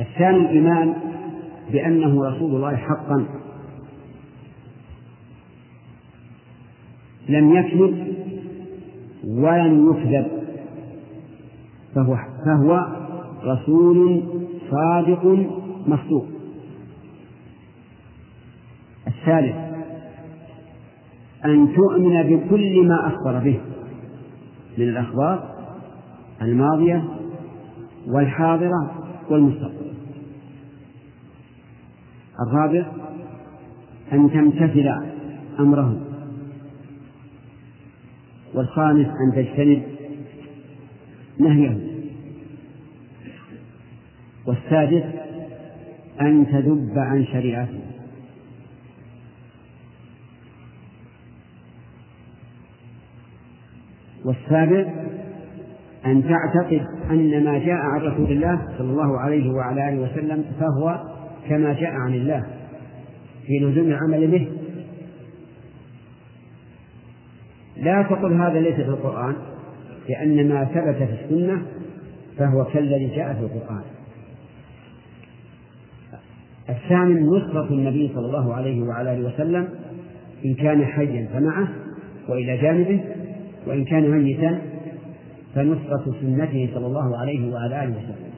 [0.00, 0.94] الثاني الإيمان
[1.72, 3.26] بأنه رسول الله حقا.
[7.28, 8.14] لم يكذب
[9.24, 10.26] ولم يكذب.
[11.94, 12.86] فهو فهو
[13.44, 14.22] رسول
[14.70, 15.46] صادق
[15.86, 16.26] مصدوق.
[19.06, 19.56] الثالث
[21.44, 23.60] أن تؤمن بكل ما أخبر به
[24.78, 25.53] من الأخبار
[26.44, 27.04] الماضية
[28.06, 28.94] والحاضرة
[29.30, 29.94] والمستقبل.
[32.40, 32.86] الرابع
[34.12, 34.88] أن تمتثل
[35.60, 36.00] أمره
[38.54, 39.82] والخامس أن تجتنب
[41.38, 41.94] نهيه
[44.46, 45.04] والسادس
[46.20, 47.80] أن تذب عن شريعته
[54.24, 55.04] والسابع
[56.06, 61.02] أن تعتقد أن ما جاء عن رسول الله صلى الله عليه وعلى آله وسلم فهو
[61.48, 62.46] كما جاء عن الله
[63.46, 64.48] في لزوم العمل به.
[67.76, 69.34] لا تقل هذا ليس في القرآن
[70.08, 71.62] لأن ما ثبت في السنة
[72.38, 73.82] فهو كالذي جاء في القرآن.
[76.68, 79.68] الثامن نصرة النبي صلى الله عليه وعلى آله وسلم
[80.44, 81.68] إن كان حيا فمعه
[82.28, 83.00] وإلى جانبه
[83.66, 84.73] وإن كان ميتا
[85.54, 88.34] فنصرة سنته صلى الله عليه وعلى آله وسلم.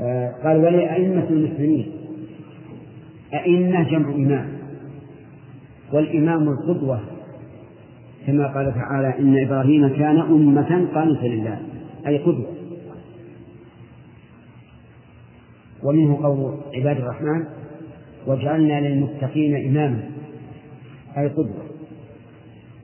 [0.00, 1.92] آه قال ولأئمة المسلمين.
[3.34, 4.48] أئمة جمع إمام.
[5.92, 7.00] والإمام القدوة
[8.26, 11.60] كما قال تعالى إن إبراهيم كان أمة قانتا لله.
[12.06, 12.52] أي قدوة.
[15.82, 17.44] ومنه قول عباد الرحمن
[18.26, 20.11] واجعلنا للمتقين إماما.
[21.18, 21.62] أي قدوة.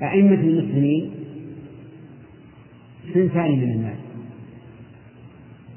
[0.02, 1.14] أئمة المسلمين
[3.14, 3.98] صنفان من الناس.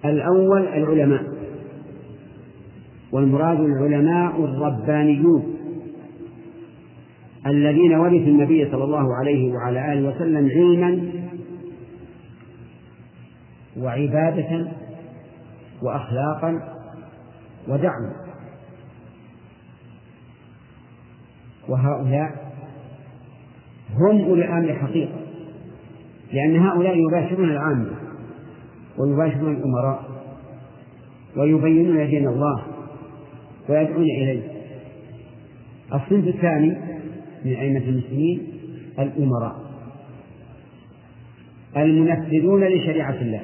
[0.05, 1.23] الأول العلماء
[3.11, 5.55] والمراد العلماء الربانيون
[7.45, 11.11] الذين ورثوا النبي صلى الله عليه وعلى آله وسلم علما
[13.77, 14.71] وعبادة
[15.81, 16.77] وأخلاقا
[17.67, 18.15] ودعما
[21.69, 22.40] وهؤلاء
[24.01, 25.15] هم أولي الأمر حقيقة
[26.33, 27.91] لأن هؤلاء يباشرون العامة
[28.97, 30.03] ويباشرون الأمراء
[31.37, 32.63] ويبينون دين الله
[33.69, 34.41] ويدعون إليه.
[35.93, 36.77] الصنف الثاني
[37.45, 38.47] من أئمة المسلمين
[38.99, 39.55] الأمراء
[41.77, 43.41] المنفذون لشريعة الله.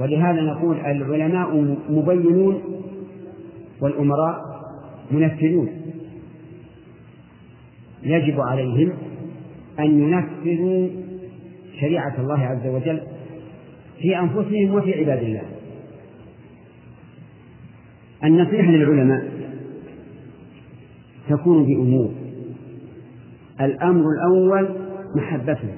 [0.00, 2.62] ولهذا نقول العلماء مبينون
[3.80, 4.40] والأمراء
[5.10, 5.68] منفذون.
[8.06, 8.92] يجب عليهم
[9.78, 10.88] أن ينفذوا
[11.80, 13.00] شريعة الله عز وجل
[14.00, 15.42] في أنفسهم وفي عباد الله.
[18.24, 19.24] النصيحة للعلماء
[21.28, 22.14] تكون بأمور.
[23.60, 24.68] الأمر الأول
[25.16, 25.68] محبته.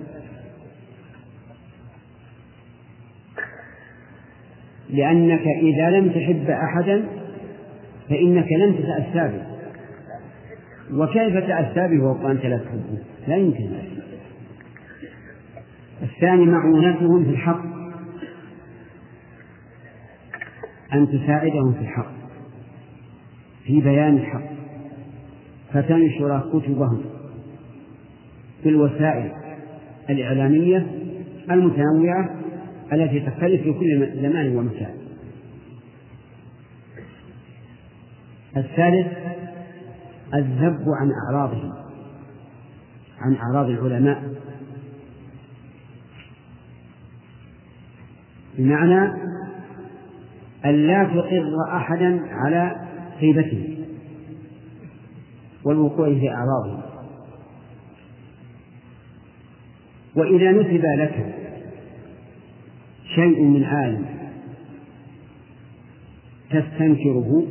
[4.90, 7.04] لأنك إذا لم تحب أحدا
[8.08, 9.47] فإنك لن تتأسى به.
[10.92, 13.70] وكيف تأسى به وأنت لا تحبه؟ لا يمكن.
[16.02, 17.64] الثاني معونتهم في الحق.
[20.94, 22.12] أن تساعدهم في الحق.
[23.64, 24.48] في بيان الحق.
[25.72, 27.00] فتنشر كتبهم
[28.62, 29.32] في الوسائل
[30.10, 30.86] الإعلامية
[31.50, 32.30] المتنوعة
[32.92, 34.94] التي تختلف في كل زمان ومكان.
[38.56, 39.37] الثالث
[40.34, 41.72] الذب عن أعراضهم
[43.18, 44.22] عن أعراض العلماء.
[48.58, 49.12] بمعنى
[50.64, 52.76] أن لا تقر أحدا على
[53.20, 53.86] غيبته
[55.64, 56.82] والوقوع في أعراضهم.
[60.16, 61.34] وإذا نسب لك
[63.14, 64.06] شيء من عالم
[66.50, 67.46] تستنكره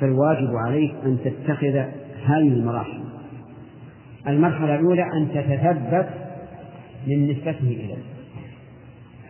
[0.00, 1.76] فالواجب عليك أن تتخذ
[2.26, 3.04] هذه المراحل.
[4.28, 6.08] المرحلة الأولى أن تتثبت
[7.06, 7.96] من نسبته إليه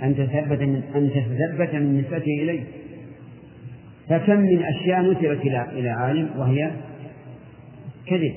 [0.02, 2.64] أن تثبت من أن تتثبت من نسبته إليه
[4.08, 6.70] فكم من أشياء نسبت إلى إلى عالم وهي
[8.06, 8.34] كذب.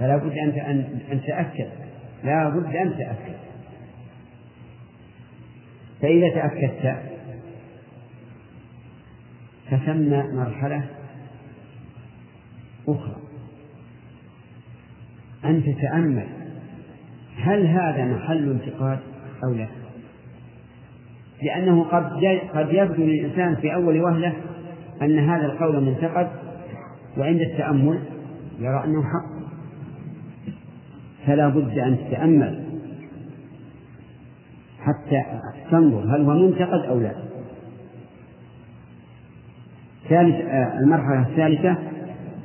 [0.00, 1.68] فلا بد أن أن تأكد.
[2.24, 3.36] لا بد أن تأكد.
[6.02, 6.96] فإذا تأكدت
[9.70, 10.84] فثم مرحلة
[12.88, 13.16] أخرى.
[15.44, 16.26] أن تتأمل
[17.36, 18.98] هل هذا محل انتقاد
[19.44, 19.66] أو لا.
[21.42, 22.10] لأنه قد
[22.54, 24.32] قد يبدو للإنسان في أول وهلة
[25.02, 26.28] أن هذا القول منتقد
[27.18, 28.00] وعند التأمل
[28.58, 29.36] يرى أنه حق.
[31.26, 32.66] فلا بد أن تتأمل
[34.80, 35.22] حتى
[35.70, 37.25] تنظر هل هو منتقد أو لا.
[40.08, 41.76] ثالث آه، المرحلة الثالثة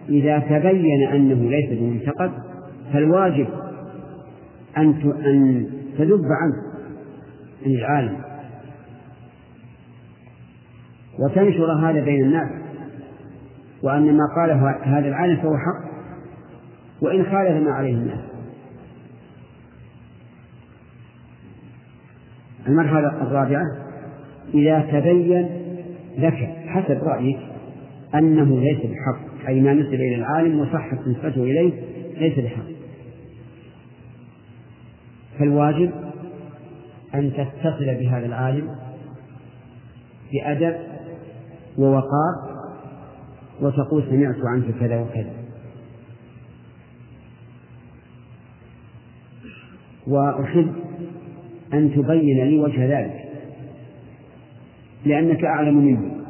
[0.09, 2.31] إذا تبين أنه ليس بمنتقد
[2.93, 3.47] فالواجب
[4.77, 4.87] أن
[5.25, 5.65] أن
[5.97, 6.55] تذب عنه
[7.65, 8.17] عن العالم.
[11.19, 12.49] وتنشر هذا بين الناس.
[13.83, 15.91] وأن ما قاله هذا العالم فهو حق.
[17.01, 18.19] وإن خالف ما عليه الناس.
[22.67, 23.63] المرحلة الرابعة
[24.53, 25.49] إذا تبين
[26.17, 27.50] لك حسب رأيك
[28.15, 29.47] أنه ليس بحق.
[29.47, 31.71] أي ما نسب إلى العالم وصحت نسبته إليه
[32.17, 32.65] ليس بحق.
[35.39, 35.91] فالواجب
[37.15, 38.75] أن تتصل بهذا العالم
[40.33, 40.75] بأدب
[41.77, 42.51] ووقار
[43.61, 45.33] وتقول سمعت عنك كذا وكذا.
[50.07, 50.73] وأحب
[51.73, 53.21] أن تبين لي وجه ذلك
[55.05, 56.20] لأنك أعلم مني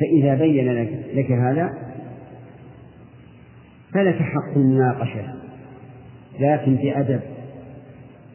[0.00, 1.70] فإذا بين لك, لك هذا
[3.92, 5.34] فلك حق المناقشة
[6.40, 7.20] لكن بأدب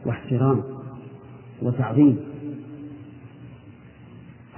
[0.05, 0.63] واحترام
[1.61, 2.19] وتعظيم.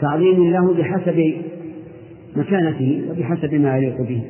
[0.02, 1.34] تعظيم له بحسب
[2.36, 4.24] مكانته وبحسب ما يليق به.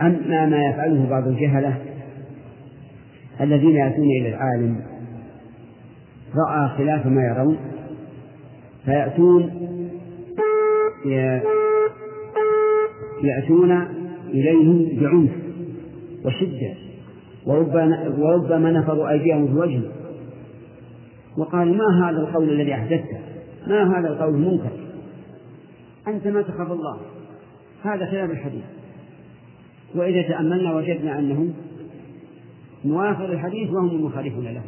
[0.00, 1.76] أما ما يفعله بعض الجهلة
[3.40, 4.80] الذين يأتون إلى العالم
[6.34, 7.56] رأى خلاف ما يرون
[8.84, 9.50] فيأتون
[13.22, 13.72] يأتون
[14.28, 15.30] إليه بعنف
[16.24, 16.74] وشدة
[17.46, 19.92] وربما وربما نفضوا أيديهم في وجهه.
[21.38, 23.18] وقالوا ما هذا القول الذي أحدثته؟
[23.66, 24.70] ما هذا القول المنكر؟
[26.08, 27.00] أنت ما تخاف الله.
[27.82, 28.64] هذا خلاف الحديث.
[29.94, 31.54] وإذا تأملنا وجدنا أنه
[32.84, 34.62] موافق الحديث وهم المخالفون له.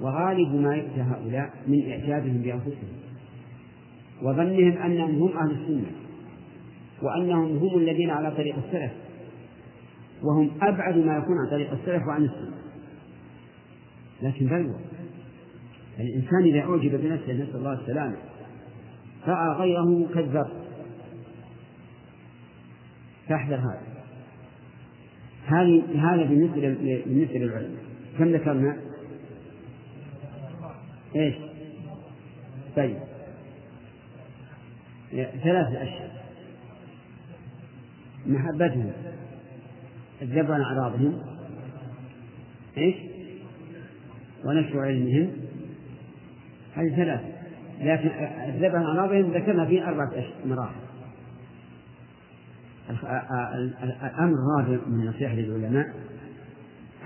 [0.00, 3.09] وغالب ما يؤتى هؤلاء من إعجابهم بأنفسهم.
[4.22, 5.92] وظنهم أنهم هم أهل السنة
[7.02, 8.92] وأنهم هم الذين على طريق السلف
[10.22, 12.56] وهم أبعد ما يكون عن طريق السلف وعن السنة
[14.22, 14.80] لكن بلوى
[16.00, 18.16] الإنسان إذا أعجب بنفسه نسأل الله السلامة
[19.26, 20.50] رأى غيره كالذر
[23.28, 23.90] فاحذر هذا
[25.46, 26.60] هذه هذا بالنسبة
[27.04, 27.80] بالنسبة للعلماء
[28.18, 28.76] كم ذكرنا؟
[31.16, 31.34] إيش؟
[32.76, 32.96] طيب
[35.12, 36.10] ثلاثة أشهر
[38.26, 38.92] محبتهم
[40.22, 41.22] الذب عن أعراضهم
[42.78, 42.94] إيش؟
[44.44, 45.30] ونشر علمهم.
[46.74, 47.24] هذه ثلاثة.
[47.80, 48.08] لكن
[48.48, 50.80] الذب عن أعراضهم ذكرنا فيه أربعة مراحل.
[52.90, 55.86] الأمر الرابع من نصيحة للعلماء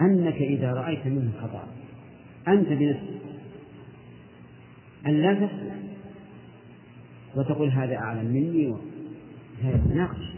[0.00, 1.68] أنك إذا رأيت منه خطأ
[2.48, 3.20] أنت بنفسك
[5.07, 5.73] أن لا تسمع
[7.37, 8.74] وتقول هذا أعلم مني
[9.62, 10.35] هذا تناقش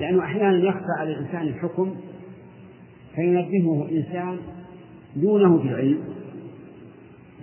[0.00, 1.94] لأنه أحيانا يخفى على الإنسان الحكم
[3.14, 4.38] فينبهه إنسان
[5.16, 6.04] دونه في العلم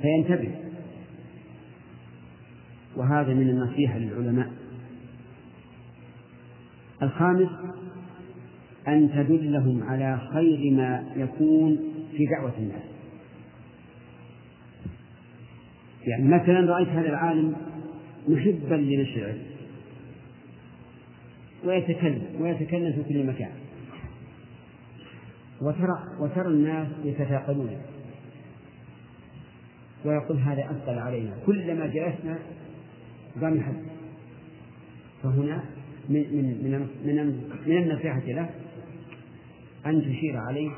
[0.02, 0.52] فينتبه.
[2.98, 4.52] وهذا من النصيحة للعلماء.
[7.04, 7.50] الخامس
[8.88, 11.80] أن تدلهم على خير ما يكون
[12.12, 12.95] في دعوة الناس.
[16.08, 17.56] يعني مثلا رأيت هذا العالم
[18.28, 19.44] محبا لنشر العلم
[21.66, 23.52] ويتكلم ويتكلم في كل مكان.
[25.62, 27.82] وترى وترى الناس يتثاقلون
[30.06, 31.38] ويقول هذا أثقل علينا.
[31.46, 32.40] كلما جلسنا
[33.42, 33.76] قام يحب
[35.24, 35.64] فهنا
[36.10, 38.50] من من من من, من النصيحة له
[39.86, 40.72] أن تشير عليه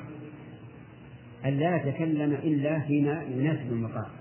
[1.46, 4.17] أن لا يتكلم إلا فيما يناسب المقام.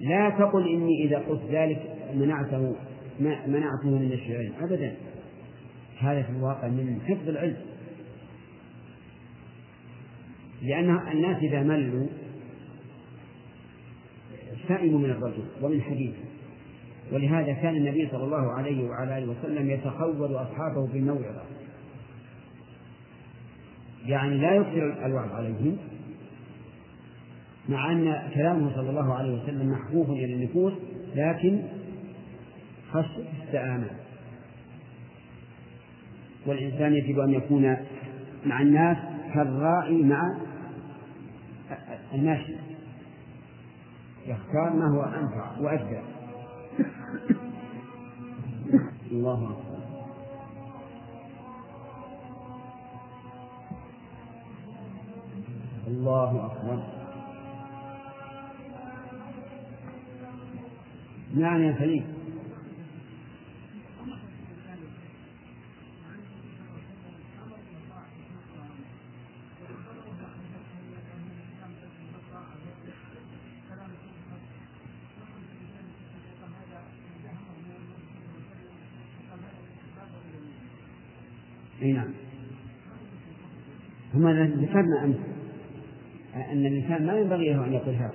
[0.00, 2.76] لا تقل إني إذا قلت ذلك منعته
[3.20, 4.96] منعته من العلم أبدا.
[5.98, 7.56] هذا في الواقع من حفظ العلم.
[10.62, 12.06] لأن الناس إذا ملوا
[14.68, 16.24] سئموا من الرجل ومن حديثه.
[17.12, 21.42] ولهذا كان النبي صلى الله عليه وعلى آله وسلم يتخول أصحابه بالموعظة.
[24.06, 25.78] يعني لا يكثر الوعظ عليهم.
[27.68, 30.72] مع أن كلامه صلى الله عليه وسلم محفوظ إلى النفوس
[31.14, 31.62] لكن
[32.90, 33.10] خص
[33.42, 33.90] السآمة
[36.46, 37.76] والإنسان يجب أن يكون
[38.46, 38.96] مع الناس
[39.34, 40.36] كالراعي مع
[42.14, 42.56] الماشي
[44.26, 46.00] يختار ما هو أنفع وأجدى
[49.10, 49.76] الله أكبر.
[55.86, 56.95] الله أكبر.
[61.36, 62.04] نعم يا سليم.
[81.82, 82.08] اي نعم.
[84.14, 85.16] هما ذكرنا امس
[86.34, 88.14] أن الإنسان ما ينبغي له أن يقول هذا.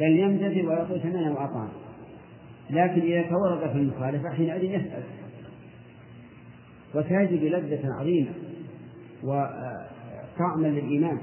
[0.00, 1.85] بل يمتثل ويقول سمعنا وأطعنا.
[2.70, 5.02] لكن إذا تورط في المخالفة حينئذ يسأل.
[6.94, 8.32] وتجد لذة عظيمة
[9.22, 11.18] وطعما للإيمان.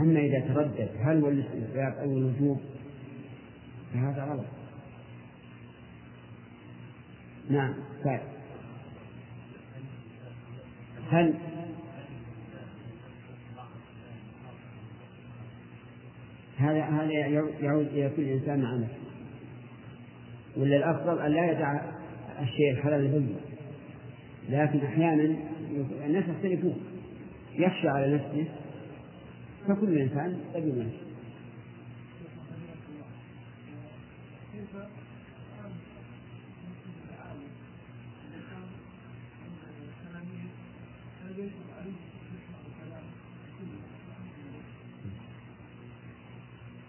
[0.00, 2.60] أما إذا تردد هل هو الاستحباب أو الوجوب
[3.94, 4.46] فهذا غلط.
[7.50, 7.74] نعم
[8.04, 8.20] طيب.
[11.10, 11.34] هل
[16.56, 17.12] هذا هذا
[17.60, 19.05] يعود إلى كل إنسان مع نفسه.
[20.56, 21.80] ولا الأفضل أن لا يدع
[22.42, 23.36] الشيء الحلال البين
[24.48, 25.36] لكن أحيانا
[26.06, 26.80] الناس يختلفون.
[27.54, 28.44] يخشى على نفسه.
[29.68, 31.06] فكل إنسان يبين نفسه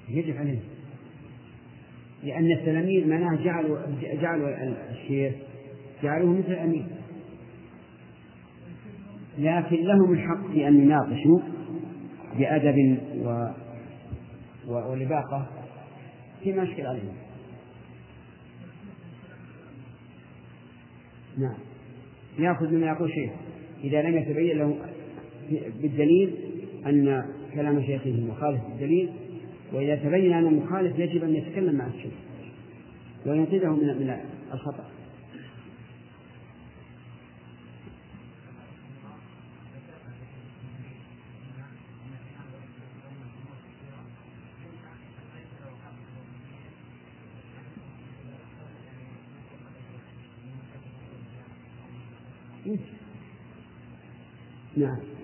[0.09, 0.76] يجب عليه.
[2.27, 3.77] لأن التلاميذ معناه جعلوا
[4.21, 4.49] جعلوا
[4.91, 5.33] الشيخ
[6.03, 6.85] جعلوه مثل الأمير.
[9.37, 11.39] لكن لهم الحق في أن يناقشوا
[12.39, 13.47] بأدب و...
[14.67, 14.91] و...
[14.91, 15.47] ولباقة
[16.43, 17.13] فيما يشكل عليهم
[21.37, 21.57] نعم.
[22.39, 23.31] يأخذ مما يقول شيخ
[23.83, 24.77] إذا لم يتبين له
[25.81, 26.35] بالدليل
[26.85, 29.09] أن كلام شيخه مخالف بالدليل
[29.73, 32.13] وإذا تبين أن المخالف يجب أن يتكلم مع الشيخ
[33.25, 34.17] وينقذه من من
[34.53, 34.85] الخطأ.
[54.77, 55.16] نعم.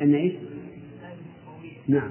[0.00, 0.32] أن إيش؟
[1.88, 2.10] نعم.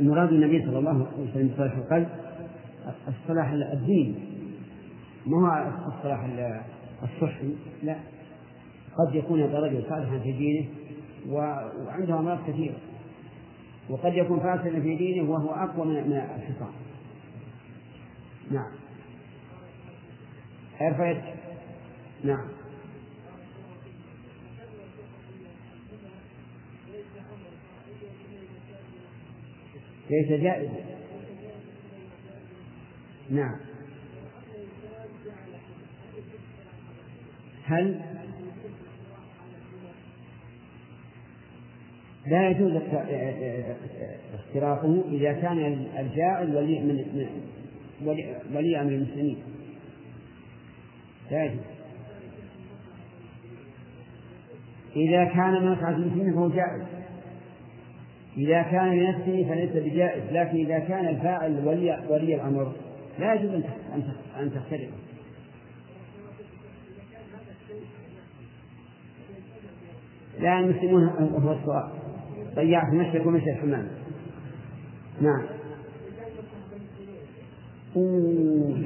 [0.00, 2.08] مراد النبي صلى الله عليه وسلم بصلاح القلب
[3.08, 4.14] الصلاح الديني
[5.26, 6.28] ما هو الصلاح
[7.02, 7.96] الصحي؟ لا.
[8.98, 10.66] قد يكون هذا الرجل صالحا في دينه
[11.28, 12.76] وعنده أمراض كثيرة.
[13.90, 16.72] وقد يكون فاسدا في دينه وهو أقوى من الحصان.
[18.50, 18.70] نعم.
[20.80, 21.34] ارفع
[22.24, 22.48] نعم.
[30.10, 30.84] ليس جائزا.
[33.30, 33.56] نعم.
[37.64, 38.17] هل
[42.30, 42.72] لا يجوز
[44.34, 47.26] اختراقه إذا كان الجاعل ولي من
[48.54, 49.38] ولي أمر المسلمين.
[51.30, 51.64] لا يجوز.
[54.96, 56.82] إذا كان من مصلحة المسلمين فهو جائز.
[58.36, 62.72] إذا كان لنفسه فليس بجائز لكن إذا كان الفاعل ولي ولي الأمر
[63.18, 63.64] لا يجوز
[64.36, 64.92] أن تخترقه
[70.40, 72.07] لا المسلمون هو السؤال
[72.54, 73.88] ضيعت مشيك ومشي الحمام
[75.20, 75.42] نعم.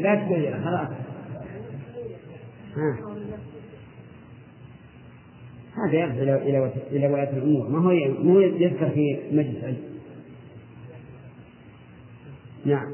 [0.02, 0.88] لا تغير خلاص.
[2.76, 2.96] ها.
[5.76, 7.68] هذا يرجع إلى إلى إلى ولاة الأمور.
[7.68, 9.82] ما هو مو يذكر في مجلس علم
[12.64, 12.92] نعم.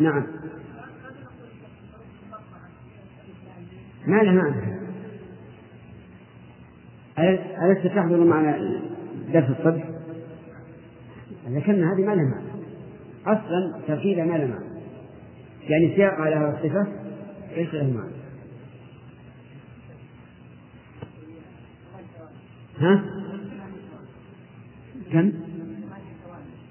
[0.00, 0.43] نعم.
[4.06, 4.74] ما له معنى.
[7.62, 8.80] ألست تحضر معنا
[9.32, 9.84] درس الصبح؟
[11.48, 12.54] ذكرنا هذه ما لها معنى.
[13.26, 14.74] أصلا تركيبها ما لها معنى.
[15.68, 16.86] يعني سياق على هذه الصفة
[17.56, 18.14] ليس له معنى.
[22.78, 23.04] ها؟
[25.12, 25.32] كم؟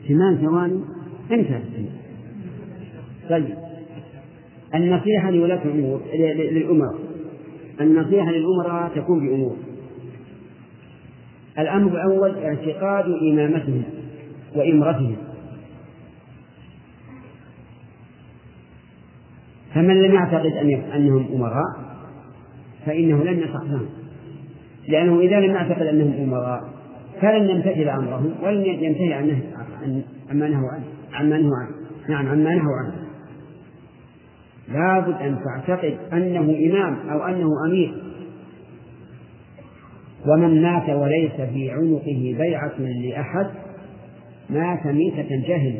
[0.08, 0.84] ثمان ثواني.
[1.32, 1.62] انتهى.
[3.30, 3.58] طيب.
[4.76, 7.03] النصيحة لولاة الأمور للأمراء.
[7.82, 9.56] النصيحة للأمراء تكون بأمور.
[11.60, 13.84] الأمر الأول اعتقاد إمامتهم
[14.56, 15.16] وإمرتهم.
[19.74, 21.94] فمن لم يعتقد أن أنهم أمراء
[22.86, 23.64] فإنه لن يصح
[24.88, 26.62] لأنه إذا لم يعتقد أنهم أمراء
[27.22, 29.42] فلن يمتثل أمرهم ولن ينتهي عن
[30.32, 30.84] عما نهوا عنه.
[31.14, 31.76] عما نهوا عنه.
[32.10, 33.03] نعم عما نهوا عنه.
[34.68, 38.04] لابد أن تعتقد أنه إمام أو أنه أمير.
[40.28, 43.48] ومن مات وليس في عنقه بيعة لأحد
[44.50, 45.80] مات ميتة جاهل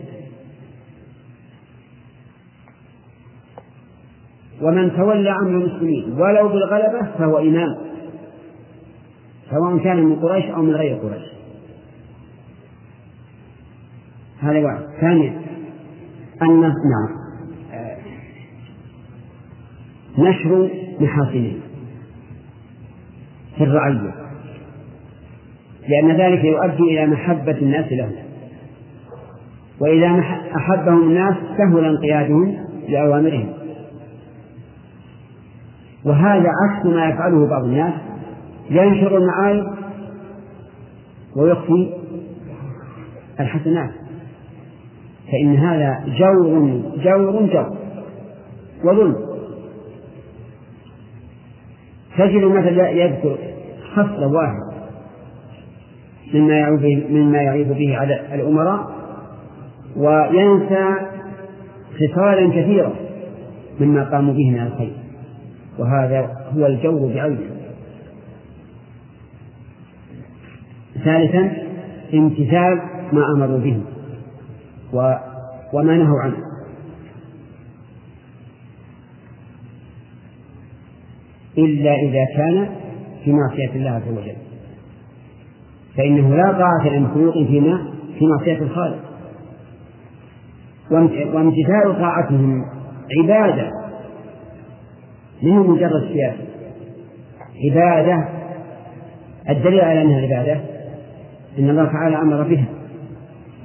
[4.62, 7.78] ومن تولى أمر المسلمين ولو بالغلبة فهو إمام
[9.50, 11.24] سواء كان من قريش أو من غير قريش.
[14.40, 14.84] هذا واحد.
[15.02, 15.42] ثانيا.
[16.42, 17.23] أن نعم.
[20.18, 21.54] نشر محاسنه
[23.58, 24.14] في الرعية.
[25.90, 28.12] لأن ذلك يؤدي إلى محبة الناس له.
[29.80, 30.24] وإذا
[30.58, 32.56] أحبهم الناس سهل انقيادهم
[32.90, 33.54] لأوامرهم.
[36.06, 37.94] وهذا عكس ما يفعله بعض الناس.
[38.70, 39.66] ينشر المعايب
[41.36, 41.94] ويخفي
[43.40, 43.92] الحسنات.
[45.32, 47.78] فإن هذا جور جور جور.
[48.86, 49.33] وظلم.
[52.18, 53.38] تجد مثلا يذكر
[53.94, 54.74] خصلة واحدة
[56.34, 58.92] مما يعيب مما يعيب به على الأمراء
[59.98, 60.96] وينسى
[62.00, 62.94] خصالا كثيرة
[63.80, 64.94] مما قاموا به من الخير.
[65.80, 67.40] وهذا هو الجور بعينه
[71.04, 71.52] ثالثا
[72.14, 72.82] امتثال
[73.14, 73.82] ما أمروا به
[75.74, 76.53] وما نهوا عنه.
[81.58, 82.70] إلا إذا كان
[83.24, 84.36] في معصية الله عز وجل.
[85.98, 87.86] فإنه لا طاعة لمخلوق فيما
[88.20, 89.00] في معصية الخالق.
[91.34, 92.66] وامتثال طاعتهم
[93.20, 93.70] عبادة
[95.44, 96.44] من مجرد سياسة
[97.66, 98.28] عبادة
[99.50, 100.62] الدليل على أنها عبادة؟
[101.60, 102.66] إن الله تعالى أمر بها.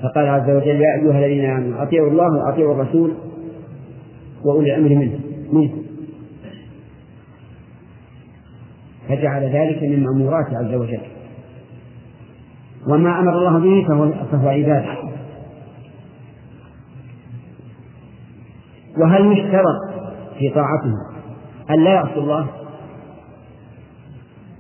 [0.02, 3.14] فقال عز وجل يا أيها الذين آمنوا أطيعوا الله وأطيعوا الرسول
[4.44, 5.18] وأولي الأمر منه.
[5.52, 5.87] منكم
[9.08, 11.00] فجعل ذلك من مأموراته عز وجل.
[12.88, 14.98] وما أمر الله به فهو, فهو عبادة.
[18.98, 19.80] وهل يشترط
[20.38, 20.92] في طاعته
[21.70, 22.46] أن لا يعصي الله؟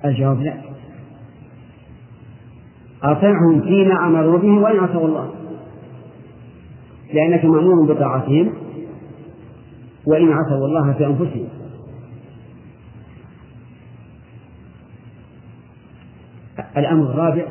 [0.04, 0.54] الجواب لا.
[3.02, 5.30] أطعهم فيما أمروا به وإن عصوا الله.
[7.14, 8.52] لأنك مأمور بطاعتهم
[10.06, 11.57] وإن عصوا الله في أنفسهم.
[16.78, 17.42] الأمر الرابع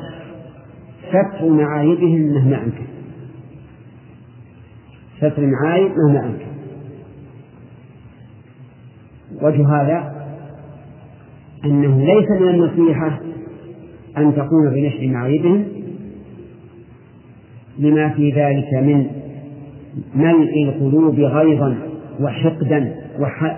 [1.08, 2.84] ستر معايبهم مهما أمكن.
[5.16, 6.48] ستر المعايب مهما أمكن.
[9.42, 10.18] وجه هذا
[11.64, 13.20] أنه ليس من النصيحة
[14.16, 15.64] أن تقوم بنشر معايبهم
[17.78, 19.06] لما في ذلك من
[20.14, 21.76] ملء القلوب غيظا
[22.20, 22.94] وحقدا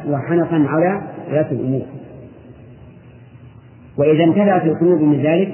[0.09, 1.87] وحنقا على ذات الأمور.
[3.99, 5.53] وإذا امتلأت القلوب من ذلك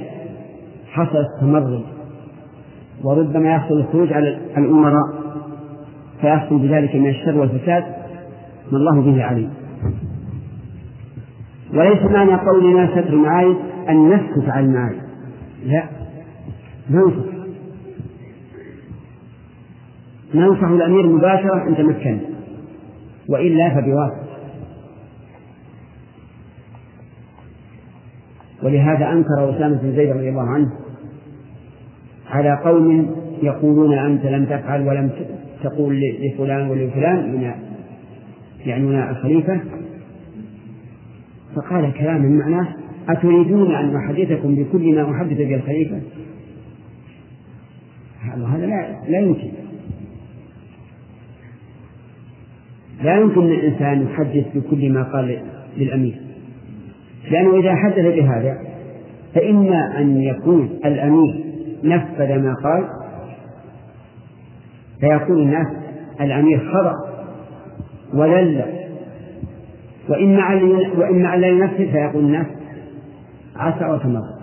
[0.93, 1.83] حصل التمرد
[3.05, 5.27] وربما يحصل الخروج على الأمراء
[6.21, 7.85] فيحصل بذلك من الشر والفساد
[8.73, 9.51] ما الله به عليم.
[11.75, 13.57] وليس معنى قولنا ستر المعايب
[13.89, 15.01] أن نسكت عن المعايب
[15.67, 15.85] لا
[16.91, 17.37] ننصح
[20.35, 22.19] ننصح الأمير مباشرة إن تمكن
[23.29, 24.26] وإلا فبواسطة.
[28.67, 30.71] ولهذا أنكر أسامة بن زيد رضي الله عنه
[32.31, 33.11] على قوم
[33.43, 35.11] يقولون أنت لم تفعل ولم
[35.63, 37.53] تقول لفلان ولفلان من
[38.67, 39.61] يعنون الخليفة.
[41.57, 42.69] فقال كلاما معناه
[43.09, 46.01] أتريدون أن أحدثكم بكل ما أحدث به الخليفة؟
[48.47, 49.49] هذا لا لا يمكن.
[53.03, 55.39] لا يمكن الإنسان يحدث بكل ما قال
[55.77, 56.26] للأمير.
[57.31, 58.59] لأنه إذا حدث بهذا
[59.35, 61.45] فإما أن يكون الأمير
[61.85, 62.85] نفذ ما قال
[65.01, 65.67] فيقول الناس
[66.21, 66.95] الأمير خطأ
[68.15, 68.65] ولل
[70.09, 70.55] وإما
[70.99, 72.47] وإما أن لا ينفذ فيقول الناس
[73.57, 74.37] عسى وتمر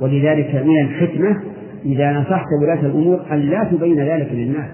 [0.00, 1.42] ولذلك من الحكمة
[1.84, 4.70] إذا نصحت ولاة الأمور أن لا تبين ذلك للناس.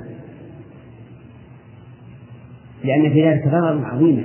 [2.85, 4.25] لأن في ذلك ضرر عظيما.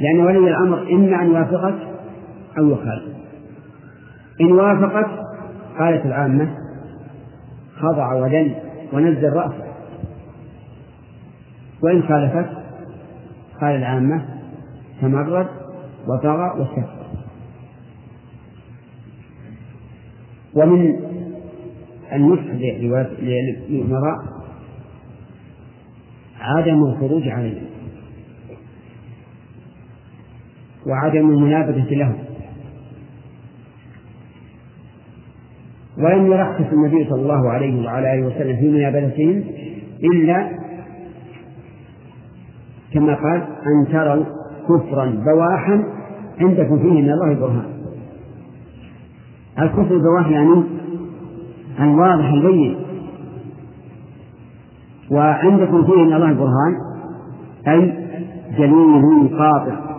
[0.00, 1.74] لأن ولي الأمر إما أن يوافقك
[2.58, 3.16] أو يخالف
[4.40, 5.10] إن وافقت
[5.78, 6.54] قالت العامة
[7.76, 8.54] خضع ودل
[8.92, 9.64] ونزل رأسه
[11.82, 12.50] وإن خالفت
[13.60, 14.24] قال العامة
[15.00, 15.46] تمرد
[16.08, 17.00] وطغى واستكبر
[20.54, 20.96] ومن
[22.12, 22.44] النصح
[23.20, 24.16] للأمراء
[26.40, 27.66] عدم الخروج عليهم.
[30.86, 32.16] وعدم المنابذة لهم.
[35.98, 39.44] ولم يرخص النبي صلى الله عليه وعلى آله وسلم في منابذتهم
[40.04, 40.50] إلا
[42.92, 44.24] كما قال أن تروا
[44.68, 45.84] كفرا بواحا
[46.40, 47.70] عندكم فيه من الله برهان.
[49.58, 50.62] الكفر البواح يعني
[51.80, 52.76] الواضح البين
[55.10, 56.74] وعندكم فيه من الله برهان
[57.68, 57.94] أي
[58.58, 59.89] جليل قاطع.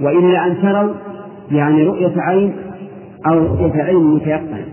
[0.00, 0.94] وإلا أن تروا
[1.50, 2.52] يعني رؤية عين
[3.26, 4.64] أو رؤية عين متيقنة.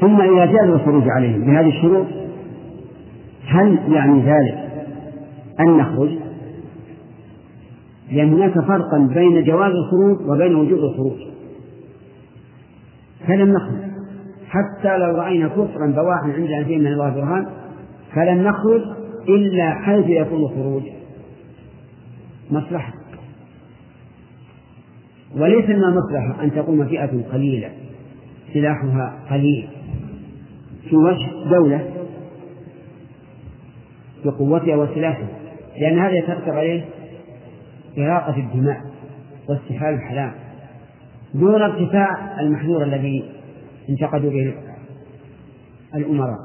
[0.00, 2.06] ثم إذا جاز الخروج عليهم بهذه الشروط
[3.46, 4.68] هل يعني ذلك
[5.60, 6.10] أن نخرج؟
[8.12, 11.18] لأن هناك فرقا بين جواز الخروج وبين وجوب الخروج.
[13.28, 13.86] فلم نخرج.
[14.48, 17.46] حتى لو رأينا كفرا بواحا عندنا فيه من الله برهان
[18.14, 18.82] فلن نخرج
[19.28, 20.82] إلا حيث يكون الخروج.
[22.50, 22.92] مصلحة.
[25.36, 27.70] وليس من المصلحة أن تقوم فئة قليلة
[28.54, 29.68] سلاحها قليل.
[30.88, 31.90] في وجه دولة
[34.24, 35.28] بقوتها وسلاحها
[35.80, 36.84] لأن هذا يترتب عليه
[37.98, 38.80] إراقة الدماء
[39.48, 40.32] واستحلال الحلال
[41.34, 43.24] دون ارتفاع المحذور الذي
[43.88, 44.54] انتقدوا به
[45.94, 46.38] الأمراء.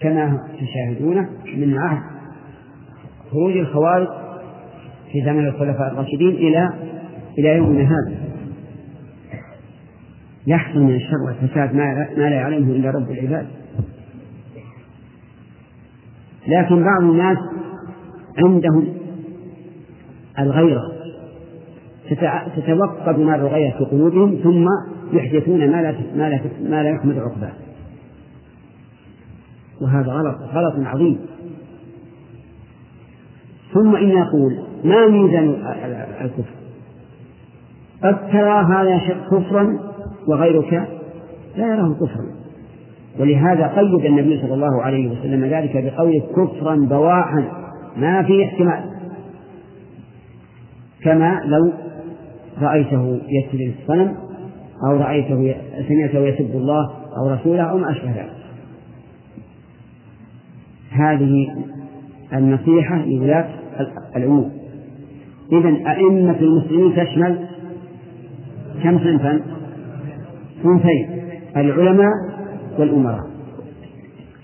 [0.00, 2.02] كما تشاهدونه من عهد
[3.30, 4.08] خروج الخوارج
[5.14, 6.70] في زمن الخلفاء الراشدين إلى
[7.38, 8.16] إلى يومنا هذا.
[10.46, 13.46] يحصل من الشر والفساد ما لا يعلمه إلا رب العباد.
[16.48, 17.38] لكن بعض الناس
[18.44, 18.86] عندهم
[20.38, 20.92] الغيرة.
[22.56, 24.66] تتوقد نار الغيرة في قلوبهم ثم
[25.12, 27.52] يحدثون ما لا ما لا ما لا يحمد عقباه.
[29.80, 31.18] وهذا غلط غلط عظيم.
[33.74, 35.48] ثم إن نقول ما ميزان
[36.20, 36.54] الكفر.
[38.02, 39.78] قد ترى هذا كفرا
[40.28, 40.72] وغيرك
[41.56, 42.26] لا يراه كفرا.
[43.20, 47.44] ولهذا قيد النبي صلى الله عليه وسلم ذلك بقوله كفرا بواحا.
[47.96, 48.84] ما في احتمال.
[51.02, 51.72] كما لو
[52.62, 54.16] رأيته يسجد الصنم
[54.88, 55.54] أو رأيته
[55.88, 58.32] سمعته يسب الله أو رسوله أو ما أشبه ذلك.
[60.90, 61.46] هذه
[62.32, 63.48] النصيحة لولاة
[64.16, 64.50] الأمور.
[65.52, 67.46] إذا أئمة المسلمين تشمل
[68.82, 69.40] كم صنفا؟
[70.62, 71.08] صنفين
[71.56, 72.12] العلماء
[72.78, 73.30] والأمراء.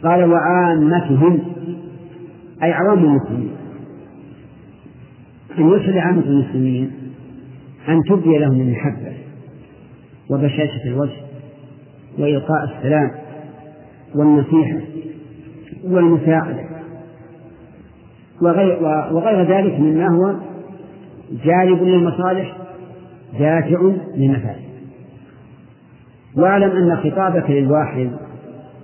[0.04, 1.38] قال وعامتهم
[2.62, 3.50] أي عوام المسلمين.
[5.58, 6.90] أن يرشد عامة المسلمين
[7.88, 9.12] أن تبدي لهم المحبة
[10.30, 11.20] وبشاشة الوجه
[12.18, 13.10] وإلقاء السلام
[14.14, 14.80] والنصيحة
[15.84, 16.70] والمساعدة.
[18.42, 18.82] وغير,
[19.12, 20.49] وغير ذلك مما هو
[21.30, 22.56] جالب للمصالح
[23.38, 24.70] دافع للمفاسد
[26.36, 28.10] واعلم أن خطابك للواحد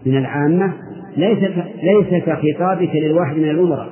[0.07, 0.73] من العامة
[1.17, 1.39] ليس
[1.83, 3.91] ليس كخطابك للواحد من الأمراء.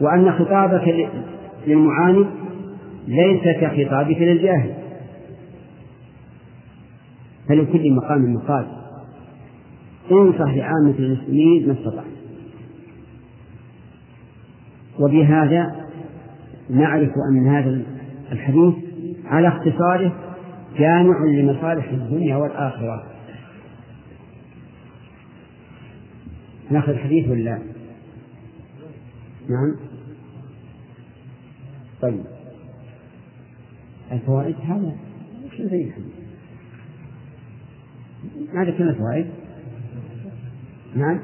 [0.00, 1.10] وأن خطابك
[1.66, 2.26] للمعاند
[3.08, 4.74] ليس كخطابك للجاهل.
[7.48, 8.66] فلكل مقام مقال.
[10.12, 12.04] انصح لعامة المسلمين ما استطعت.
[15.00, 15.83] وبهذا
[16.70, 17.82] نعرف أن هذا
[18.32, 18.74] الحديث
[19.24, 20.34] على اختصاره
[20.78, 23.06] جامع لمصالح الدنيا والآخرة.
[26.70, 27.58] ناخذ الحديث ولا؟
[29.48, 29.76] نعم.
[32.02, 32.24] طيب.
[34.12, 34.96] الفوائد هذا.
[35.46, 36.14] وش زي الحديث
[38.54, 39.26] ما ذكرنا فوائد
[40.96, 41.20] نعم.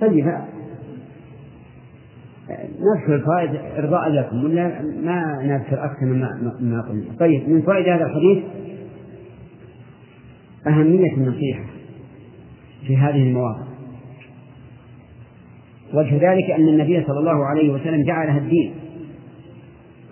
[0.00, 0.26] طيب.
[2.50, 7.04] نذكر الفوائد إرضاء لكم ولا ما نذكر أكثر مما ما قلنا.
[7.18, 8.44] طيب من فوائد هذا الحديث
[10.66, 11.64] أهمية النصيحة
[12.86, 13.66] في هذه المواقف.
[15.94, 18.74] وجه ذلك أن النبي صلى الله عليه وسلم جعلها الدين.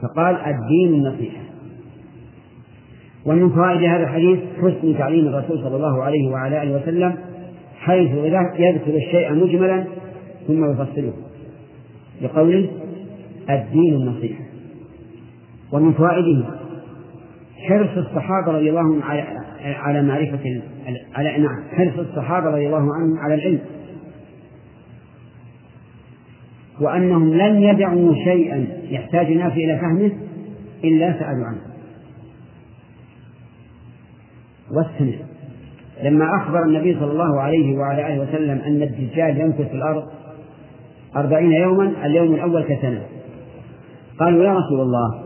[0.02, 1.40] فقال الدين النصيحة.
[3.26, 7.14] ومن فوائد هذا الحديث حسن تعليم الرسول صلى الله عليه وعلى آله وسلم
[7.78, 8.10] حيث
[8.58, 9.84] يذكر الشيء مجملا
[10.46, 11.12] ثم يفصله.
[12.22, 12.70] بقوله
[13.50, 14.44] الدين النصيحة
[15.72, 16.44] ومن فوائده
[17.68, 19.24] حرص الصحابة رضي الله عنهم على
[19.62, 20.62] على معرفة
[21.14, 23.60] على نعم حرص الصحابة رضي الله عنهم على العلم.
[26.80, 30.10] وأنهم لن يدعوا شيئا يحتاج الناس إلى فهمه
[30.84, 31.60] إلا سألوا عنه.
[34.70, 35.26] واستمع
[36.02, 40.19] لما أخبر النبي صلى الله عليه وعلى آله وسلم أن الدجال يمكث في الأرض
[41.16, 43.02] أربعين يوما اليوم الأول كسنة.
[44.18, 45.22] قالوا يا رسول الله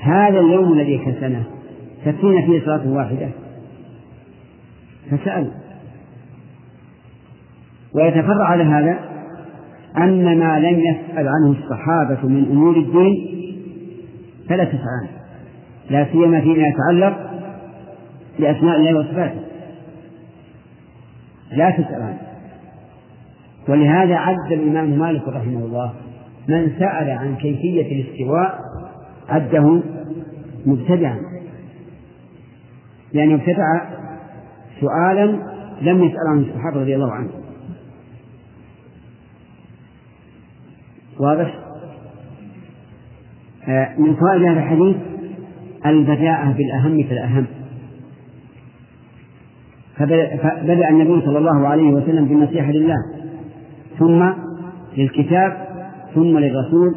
[0.00, 1.44] هذا اليوم الذي كسنة؟
[2.04, 3.28] تكفينا فيه صلاة واحدة؟
[5.10, 5.50] فسأل.
[7.94, 8.98] ويتفرع على هذا
[9.96, 13.28] أن ما لم يسأل عنه الصحابة من أمور الدين
[14.48, 15.10] فلا عنه
[15.90, 17.30] لا سيما فيما يتعلق
[18.38, 19.40] بأسماء الله وصفاته.
[21.52, 22.31] لا تسأل عنه.
[23.68, 25.92] ولهذا عد الإمام مالك رحمه الله
[26.48, 28.58] من سأل عن كيفية الاستواء
[29.28, 29.82] عده
[30.66, 31.18] مبتدعا.
[33.12, 33.84] لأنه ابتدع
[34.80, 35.24] سؤالا
[35.82, 37.30] لم يسأل عنه الصحابة رضي الله عنهم.
[41.20, 41.58] واضح؟
[43.68, 44.96] آه، من فوائد هذا الحديث
[45.86, 47.46] البداءة بالأهم فالأهم
[49.96, 53.21] فبدأ النبي صلى الله عليه وسلم بالنصيحة لله.
[54.02, 54.32] ثم
[54.96, 55.66] للكتاب
[56.14, 56.94] ثم للرسول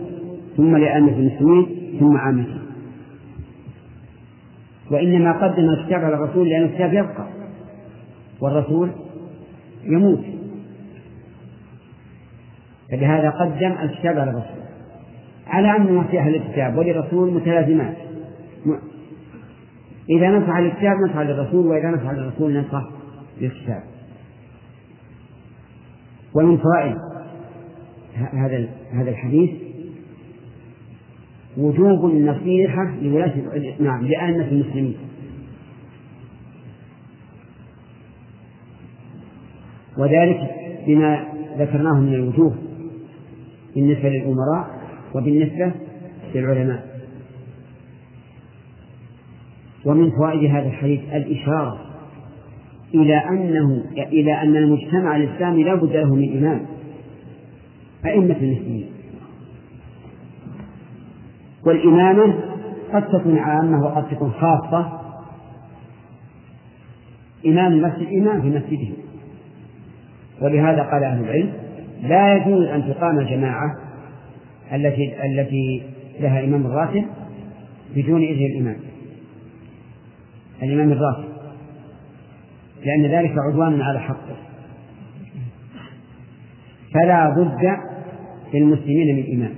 [0.57, 1.67] ثم لأئمة المسلمين
[1.99, 2.57] ثم عامته
[4.91, 7.27] وإنما قدم الكتاب على الرسول لأن الكتاب يبقى.
[8.41, 8.91] والرسول
[9.83, 10.23] يموت.
[12.91, 14.65] فلهذا قدم الكتاب على الرسول.
[15.47, 17.95] على أن نصيحة للكتاب وللرسول متلازمات.
[20.09, 22.83] إذا نصح للكتاب نصح للرسول وإذا نصح للرسول نصح
[23.41, 23.94] للكتاب.
[26.35, 26.97] ومن فوائد
[28.15, 29.49] هذا هذا الحديث
[31.57, 33.33] وجوب النصيحة لولاة
[33.79, 34.97] نعم لأئمة المسلمين.
[39.97, 40.51] وذلك
[40.87, 41.25] بما
[41.57, 42.55] ذكرناه من الوجوه
[43.75, 44.67] بالنسبة للأمراء
[45.15, 45.71] وبالنسبة
[46.35, 46.95] للعلماء.
[49.85, 51.84] ومن فوائد هذا الحديث الإشارة
[53.01, 56.65] إلى أنه إلى أن المجتمع الإسلامي لا بد له من إمام.
[58.05, 58.85] أئمة المسلمين.
[61.65, 62.35] والإمامة
[62.93, 65.01] قد تكون عامة وقد تكون خاصة.
[67.45, 68.93] إمام المسجد إمام في مسجده.
[70.41, 71.53] ولهذا قال أهل العلم
[72.03, 73.75] لا يجوز أن تقام الجماعة
[74.73, 75.83] التي التي
[76.19, 77.05] لها إمام راتب
[77.95, 78.77] بدون إذن الإمام.
[80.63, 81.34] الإمام الراتب.
[82.85, 84.35] لأن ذلك عدوان على حقه.
[86.93, 87.77] فلا بد
[88.53, 89.55] للمسلمين من إمام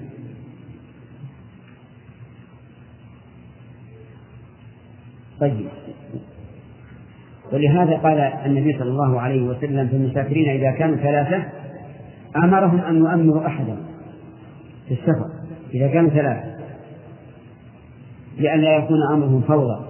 [5.39, 5.67] طيب.
[7.53, 11.43] ولهذا قال النبي صلى الله عليه وسلم في المسافرين إذا كانوا ثلاثة
[12.35, 13.77] أمرهم أن يؤمروا أحدا
[14.87, 15.29] في السفر
[15.73, 16.57] إذا كانوا ثلاثة.
[18.37, 19.85] لئلا يكون أمرهم فوضى.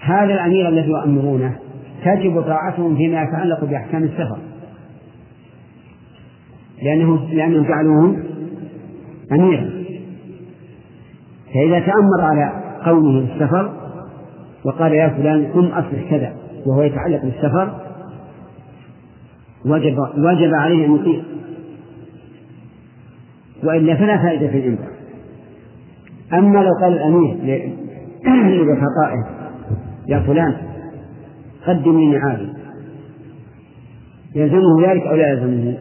[0.00, 1.58] هذا الأمير الذي يؤمرونه
[2.04, 4.38] تجب طاعتهم فيما يتعلق بأحكام السفر.
[6.82, 8.16] لأنه لأنهم جعلوه
[9.32, 9.70] أميرا.
[11.54, 12.52] فإذا تأمر على
[12.84, 13.72] قومه السفر
[14.64, 16.32] وقال يا فلان قم أصلح كذا
[16.66, 17.74] وهو يتعلق بالسفر
[19.66, 21.22] وجب وجب عليه أن يطيع.
[23.64, 24.88] وإلا فلا فائدة في الإنذار
[26.32, 27.36] أما لو قال الأمير
[28.56, 29.24] لرفقائه
[30.08, 30.67] يا فلان
[31.66, 32.48] قدم لي معادي
[34.34, 35.78] يلزمه ذلك أو لا يلزمه؟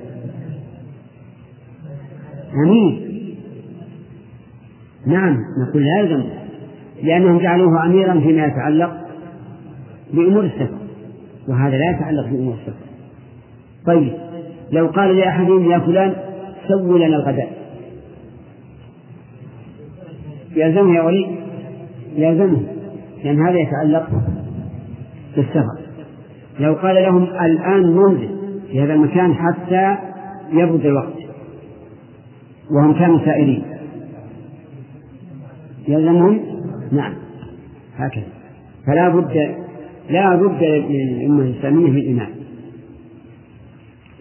[2.65, 3.07] أمير
[5.07, 6.29] نعم نقول لا يلزمه
[7.03, 8.97] لأنهم جعلوه أميرا فيما يتعلق
[10.13, 10.77] بأمور السفر
[11.47, 12.85] وهذا لا يتعلق بأمور السفر.
[13.85, 14.13] طيب
[14.71, 16.15] لو قال لأحدهم يا فلان
[16.67, 17.57] سوي لنا الغداء.
[20.55, 21.37] يلزمه يا ولي
[22.15, 22.61] يلزمه
[23.23, 24.09] لأن هذا يتعلق
[25.37, 25.79] بالسفر
[26.59, 28.29] لو قال لهم الآن ننزل
[28.71, 29.97] في هذا المكان حتى
[30.51, 31.17] يبرد الوقت.
[32.71, 33.63] وهم كانوا سائرين.
[35.87, 36.39] يلزمهم
[36.91, 37.13] نعم.
[37.95, 38.27] هكذا.
[38.87, 39.55] فلا بد
[40.09, 42.29] لا بد للأمة الإسلامية من إمام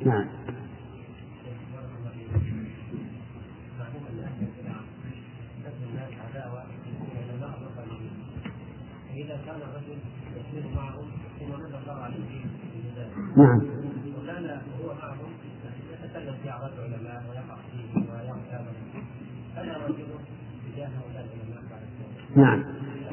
[0.07, 0.25] نعم.
[13.37, 13.76] العلماء
[22.37, 22.62] نعم.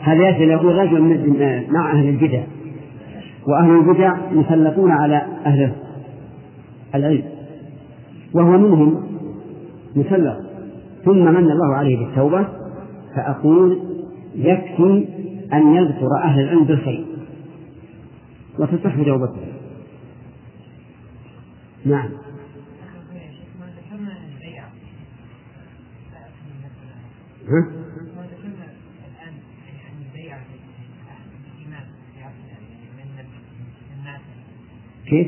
[0.01, 2.43] هذا يأتي يقول رجل من مع أهل البدع.
[3.47, 5.71] وأهل البدع مسلطون على أهل
[6.95, 7.24] العلم.
[8.34, 9.03] وهو منهم
[9.95, 10.38] مسلط.
[11.05, 12.47] ثم من الله عليه بالتوبة
[13.15, 13.80] فأقول
[14.36, 15.07] يكفي
[15.53, 17.05] أن يذكر أهل العلم بالخير.
[18.59, 19.53] وتصح توبته
[21.86, 22.10] نعم.
[27.48, 27.68] ها؟
[35.06, 35.28] كيف؟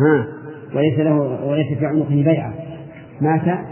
[0.00, 0.26] ها؟
[0.74, 2.54] وليس له وليس في عنقه بيعة.
[3.20, 3.66] مات؟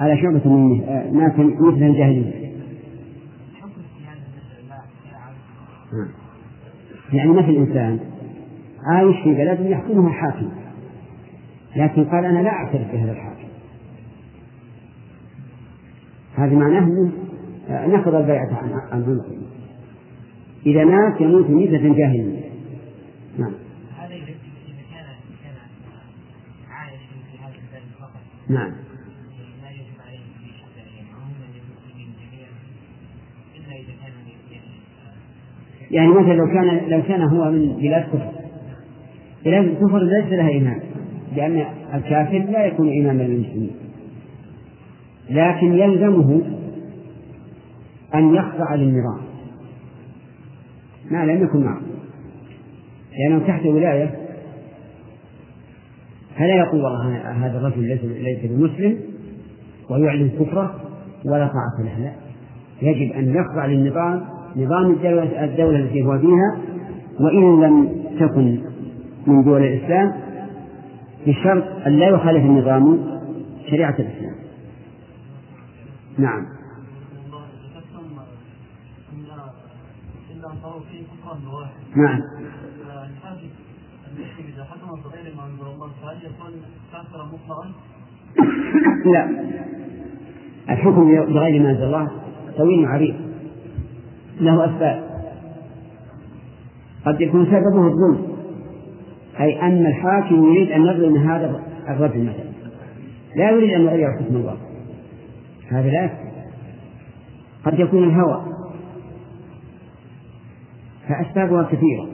[0.00, 0.78] على شعبة من
[1.12, 2.42] مات مثل الجاهلية.
[7.12, 8.11] يعني مثل الإنسان.
[8.86, 10.48] عايش في بلد يحكمه الحاكم.
[11.76, 13.48] لكن قال أنا لا أعترف بهذا الحاكم.
[16.36, 17.12] هذا معناه
[17.70, 18.56] نقض البيعة
[18.92, 19.24] عن عنقه
[20.66, 22.40] إذا مات يموت ميتة جاهلية.
[23.38, 23.52] نعم.
[23.98, 24.34] هذا إذا كان
[25.42, 25.54] كان
[26.70, 28.20] عايش في هذا البلد فقط.
[28.48, 28.72] نعم.
[35.90, 38.41] يعني مثلا لو كان لو كان هو من بلاد كفر.
[39.44, 40.80] بلاد الكفر ليس لها إمام
[41.36, 41.64] لأن
[41.94, 43.70] الكافر لا يكون إماما للمسلمين.
[45.30, 46.42] لكن يلزمه
[48.14, 49.20] أن يخضع للنظام.
[51.10, 51.80] ما لم يكن معه.
[53.18, 54.14] لأنه تحت ولاية.
[56.36, 57.16] فلا يقول والله
[57.46, 58.98] هذا الرجل ليس ليس بمسلم
[59.90, 60.74] ويعلن كفره
[61.24, 61.98] ولا طاعة له.
[61.98, 62.12] لا.
[62.82, 64.20] يجب أن يخضع للنظام.
[64.56, 66.58] نظام الدولة, الدولة التي هو فيها
[67.20, 67.88] وإن لم
[68.20, 68.71] تكن
[69.26, 70.12] من دول الإسلام
[71.26, 72.98] بشرط أن لا يخالف النظام
[73.70, 74.34] شريعة الإسلام.
[76.18, 76.46] نعم.
[81.96, 82.20] نعم.
[89.04, 89.30] لا.
[90.70, 92.10] الحكم بغير ما أنزل الله
[92.56, 93.14] طويل عريض
[94.40, 95.12] له أسباب.
[97.06, 98.31] قد يكون سببه الظلم.
[99.42, 102.52] أي أن الحاكم يريد أن يظلم هذا الرجل مثلا.
[103.36, 104.56] لا يريد أن يغير حكم الله.
[105.68, 106.10] هذا لا
[107.64, 108.44] قد يكون الهوى.
[111.08, 112.12] فأسبابها كثيرة.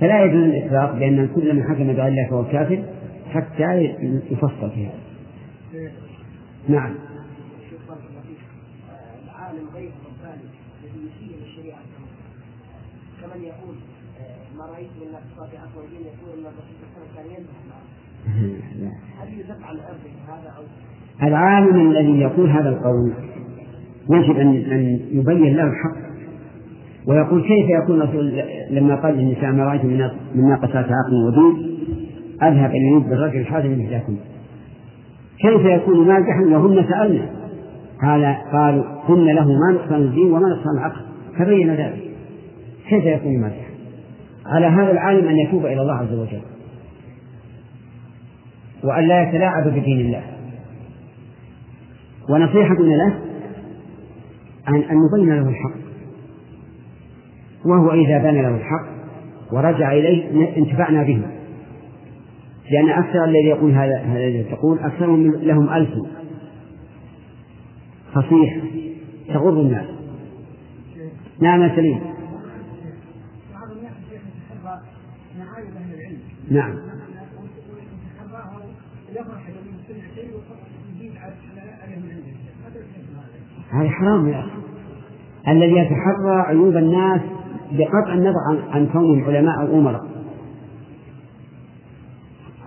[0.00, 2.84] فلا يجوز الإطلاق بأن كل من حكم بغير الله فهو كافر
[3.30, 3.94] حتى
[4.30, 5.00] يفصل في هذا
[6.68, 6.94] نعم
[9.24, 10.48] العالم غير الرباني
[10.84, 11.78] الذي يشير الشريعة
[13.22, 13.74] كمن يقول
[21.22, 23.12] العالم الذي يقول هذا القول
[24.10, 26.06] يجب أن أن يبين له الحق.
[27.08, 29.84] ويقول كيف يكون الرسول لما قال للنساء ما رأيت
[30.34, 31.76] من ناقصات عقل ودين؟
[32.42, 34.16] أذهب إلى يد الرجل الحازم من إحداكم
[35.38, 37.28] كيف يكون مازحا وهن سألنا؟
[38.02, 41.00] قال قالوا كن له ما نقصان الدين وما نقصان العقل.
[41.38, 42.10] فبين ذلك.
[42.88, 43.75] كيف يكون مازحا
[44.54, 46.42] على هذا العالم أن يتوب إلى الله عز وجل.
[48.84, 50.22] وأن لا يتلاعب بدين الله.
[52.30, 53.18] ونصيحتنا له
[54.68, 55.86] أن أن نبين له الحق.
[57.66, 58.86] وهو إذا بان له الحق
[59.52, 61.22] ورجع إليه انتفعنا به.
[62.70, 65.90] لأن أكثر الذي يقول هذا الذي تقول أكثرهم لهم ألف
[68.14, 68.56] فصيح
[69.28, 69.86] تغر الناس.
[71.40, 72.15] نعم سليم.
[76.50, 76.74] نعم.
[83.70, 84.50] هذا حرام يا أخي.
[85.48, 87.20] الذي يتحرى عيوب الناس
[87.72, 90.06] بقطع النظر عن, عن كونهم علماء أو أمراء.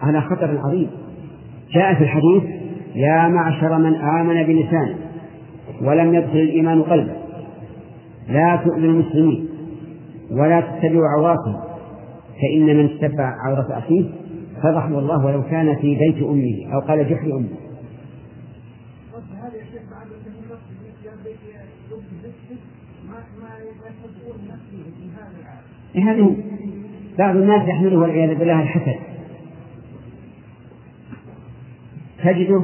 [0.02, 0.90] هذا خطر عظيم.
[1.74, 2.44] جاء في الحديث
[2.96, 4.96] يا معشر من آمن بلسانه
[5.82, 7.16] ولم يدخل الإيمان قلبه
[8.30, 9.50] لا تؤذوا المسلمين
[10.32, 11.69] ولا تتبعوا عوراتهم
[12.42, 14.06] فإن من اتبع عورة أخيه
[14.64, 17.50] فضحه الله ولو كان في بيت أمه أو قال جحر أمه.
[25.96, 26.36] هذه
[27.20, 28.96] بعض الناس يحمله والعياذ بالله الحسد.
[32.24, 32.64] تجده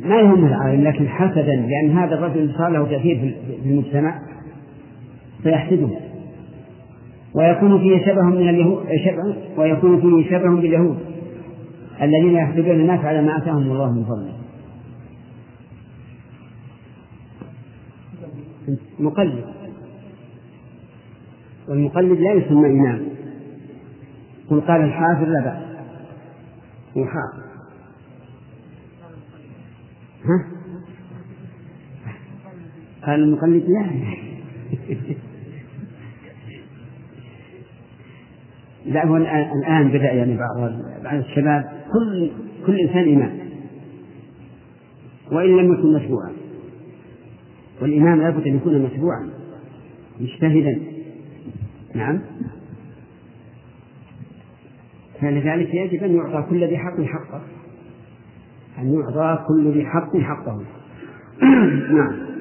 [0.00, 4.18] ما يهم العالم لكن حسدا لأن هذا الرجل صار له تأثير في المجتمع
[5.42, 6.11] فيحسده.
[7.34, 10.98] ويكون فيه شبه من اليهود شبه ويكون فيه شبه باليهود
[12.02, 14.32] الذين يحسدون الناس على ما آتاهم الله من فضله.
[18.98, 19.44] مقلد
[21.68, 23.02] والمقلد لا يسمى إمام.
[24.50, 25.62] قل قال الحافظ لا بأس.
[26.96, 27.42] هو ها؟
[33.06, 33.86] قال المقلد لا.
[38.86, 40.72] لا هو الآن بدأ يعني بعض
[41.04, 42.30] بعض الشباب كل
[42.66, 43.38] كل إنسان إمام.
[45.32, 46.32] وإن لم يكن متبوعا
[47.82, 49.28] والإمام لابد أن يكون متبوعا
[50.20, 50.80] مجتهدا.
[51.94, 52.20] نعم.
[55.20, 57.42] فلذلك يجب أن يعطى كل ذي حق حقه.
[58.78, 60.62] أن يعطى كل ذي حق حقه.
[61.96, 62.31] نعم.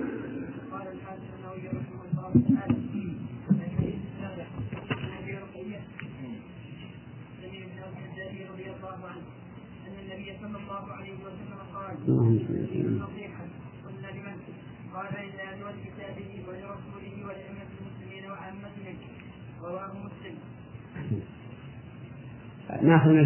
[22.81, 23.19] ناخذ من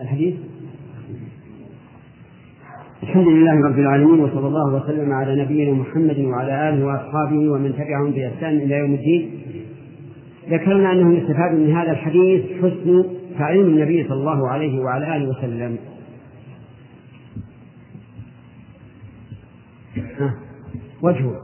[0.00, 0.34] الحديث.
[3.02, 8.10] الحمد لله رب العالمين وصلى الله وسلم على نبينا محمد وعلى آله وأصحابه ومن تبعهم
[8.10, 9.42] بإحسان إلى يوم الدين.
[10.50, 13.04] ذكرنا أنه يستفاد من هذا الحديث حسن
[13.38, 15.78] تعليم النبي صلى الله عليه وعلى آله وسلم.
[21.02, 21.42] وجهه.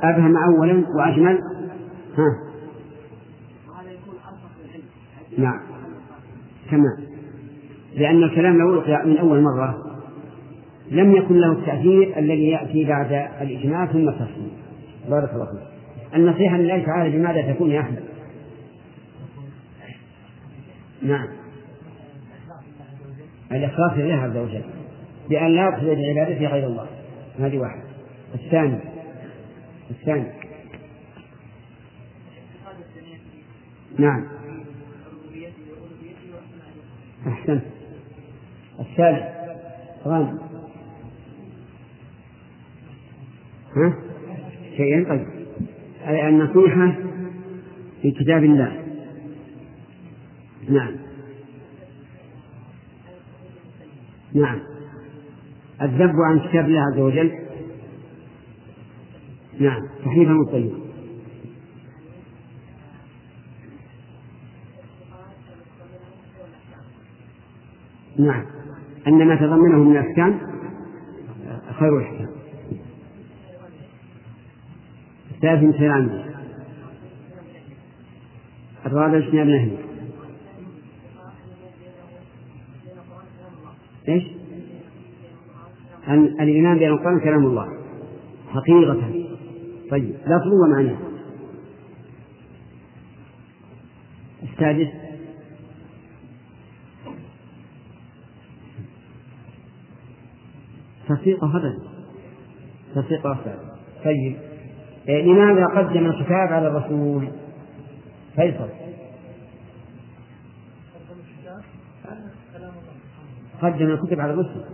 [0.00, 1.38] أفهم أولا وأجمل؟
[2.18, 2.50] ها؟
[5.38, 5.60] نعم.
[6.70, 6.96] كما
[7.94, 9.90] لأن الكلام لو ألقي من أول مرة
[10.90, 14.50] لم يكن له التأثير الذي يأتي بعد الإجماع ثم التفصيل.
[15.10, 15.60] بارك الله فيك.
[16.14, 18.09] النصيحة لله تعالى بماذا تكون يا أحمد؟
[21.02, 21.28] نعم.
[23.52, 24.64] الإخلاص لله عز وجل
[25.28, 26.86] بأن لا يقصد بعبادته غير الله.
[27.38, 27.82] هذه واحدة.
[28.34, 28.78] الثاني
[29.90, 30.26] الثاني.
[33.98, 34.26] نعم.
[37.26, 37.62] أحسنت.
[38.80, 39.24] الثالث
[40.04, 40.38] غانم
[43.76, 43.94] ها؟
[44.76, 45.26] شيئين طيب.
[46.08, 46.96] النصيحة
[48.02, 48.89] في كتاب الله.
[50.70, 50.96] نعم.
[54.34, 54.58] نعم.
[55.82, 57.32] الذب عن كتاب الله عز وجل؟
[59.60, 59.82] نعم.
[60.04, 60.72] تحريفا طيب
[68.18, 68.44] نعم.
[69.06, 70.40] أن ما تضمنه من الأحكام
[71.78, 72.30] خير الأحكام.
[75.30, 76.24] الثالث عنه
[78.86, 79.89] الرابع اجتناب النهي
[84.10, 84.24] إيش؟
[86.40, 87.68] الإيمان بأن القرآن كلام الله.
[88.48, 89.26] حقيقة.
[89.90, 90.96] طيب لفظه ومعناه
[94.42, 94.88] السادس.
[101.08, 101.78] تصديق أبدا
[102.94, 103.58] تصديق أبدا
[104.04, 104.36] طيب
[105.08, 107.28] لماذا قدم الكتاب على الرسول.
[108.36, 108.89] فيصل.
[113.62, 114.64] قدم الكتب على الرسل.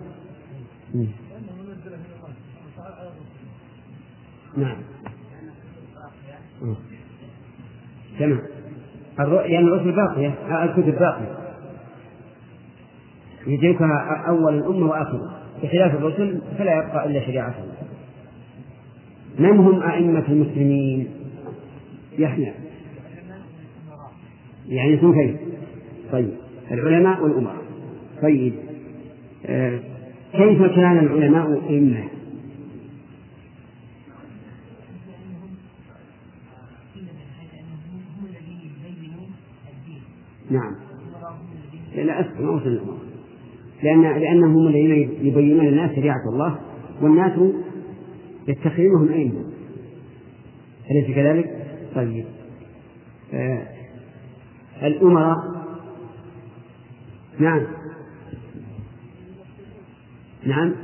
[4.56, 4.76] نعم.
[8.18, 8.42] تمام.
[9.18, 10.34] لأن يعني الرسل باقية
[10.64, 11.36] الكتب باقية.
[13.46, 17.68] يدركها أول الأمة وآخرها بخلاف الرسل فلا يبقى إلا شريعتهم.
[19.38, 21.10] من هم أئمة المسلمين؟
[22.18, 22.52] يحيى.
[24.68, 25.38] يعني اثنتين
[26.12, 26.30] طيب.
[26.70, 27.62] العلماء والأمراء.
[28.22, 28.54] طيب.
[30.32, 32.04] كيف كان العلماء أئمة؟
[40.50, 40.76] نعم.
[41.96, 42.80] لا أسف ما وصل
[43.82, 46.58] لأن لأنهم هم الذين يبينون للناس شريعة الله
[47.02, 47.32] والناس
[48.48, 49.44] يتخذونهم أئمة.
[50.90, 52.24] أليس كذلك؟ طيب.
[53.34, 53.66] آه
[54.82, 55.36] الأمراء.
[57.38, 57.66] نعم.
[60.46, 60.74] نعم.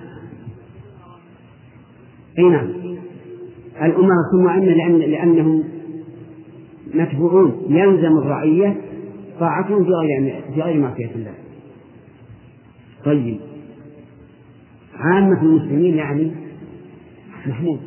[2.38, 2.68] أي نعم.
[3.82, 5.64] الأمراء ثم أن لأن لأنهم
[6.94, 7.66] متبوعون.
[7.68, 8.80] يلزم الرعية
[9.40, 11.34] طاعتهم في غير في غير معصية الله.
[13.04, 13.40] طيب.
[14.94, 16.32] عامة المسلمين يعني
[17.46, 17.80] محمود.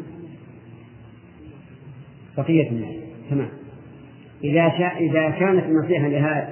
[2.38, 2.96] بقية الناس.
[3.30, 3.50] تمام.
[4.44, 6.08] إذا شاء إذا كانت النصيحة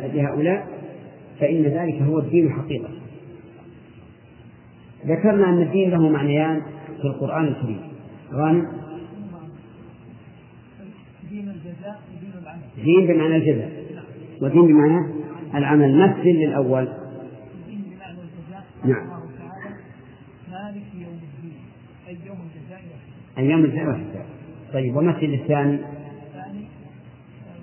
[0.07, 0.67] لهؤلاء
[1.39, 3.02] فإن ذلك هو الدين حقيقة.
[5.07, 6.61] ذكرنا أن الدين له معنيان
[7.01, 7.81] في القرآن الكريم.
[8.33, 8.67] غانم؟
[12.83, 13.71] دين بمعنى الجزاء.
[14.41, 15.13] ودين بمعنى
[15.55, 15.97] العمل.
[15.97, 16.87] مثل للأول.
[18.85, 19.07] نعم.
[20.51, 21.57] مالك يوم الدين.
[22.07, 22.81] أي يوم الجزاء
[23.37, 24.25] أي يوم الجزاء والحساب
[24.73, 26.67] طيب ومثل الثاني؟ الثاني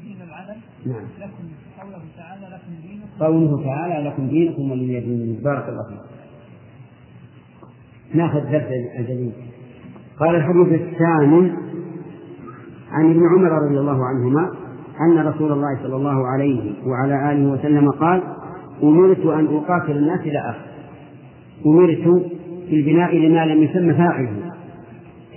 [0.04, 1.04] دين العدل نعم.
[1.20, 1.44] لكم
[1.80, 3.06] قوله تعالى لكم دينكم.
[3.20, 6.09] قوله تعالى لكم دينكم ولي دين بارك الله فيك
[8.14, 8.66] ناخذ درس
[8.98, 9.32] الجديد
[10.20, 11.52] قال الحديث الثامن
[12.90, 14.50] عن ابن عمر رضي الله عنهما
[15.00, 18.22] أن رسول الله صلى الله عليه وعلى آله وسلم قال
[18.82, 20.70] أمرت أن أقاتل الناس إلى آخر.
[21.66, 22.26] أمرت
[22.70, 24.52] بالبناء لما لم يسمى فاعله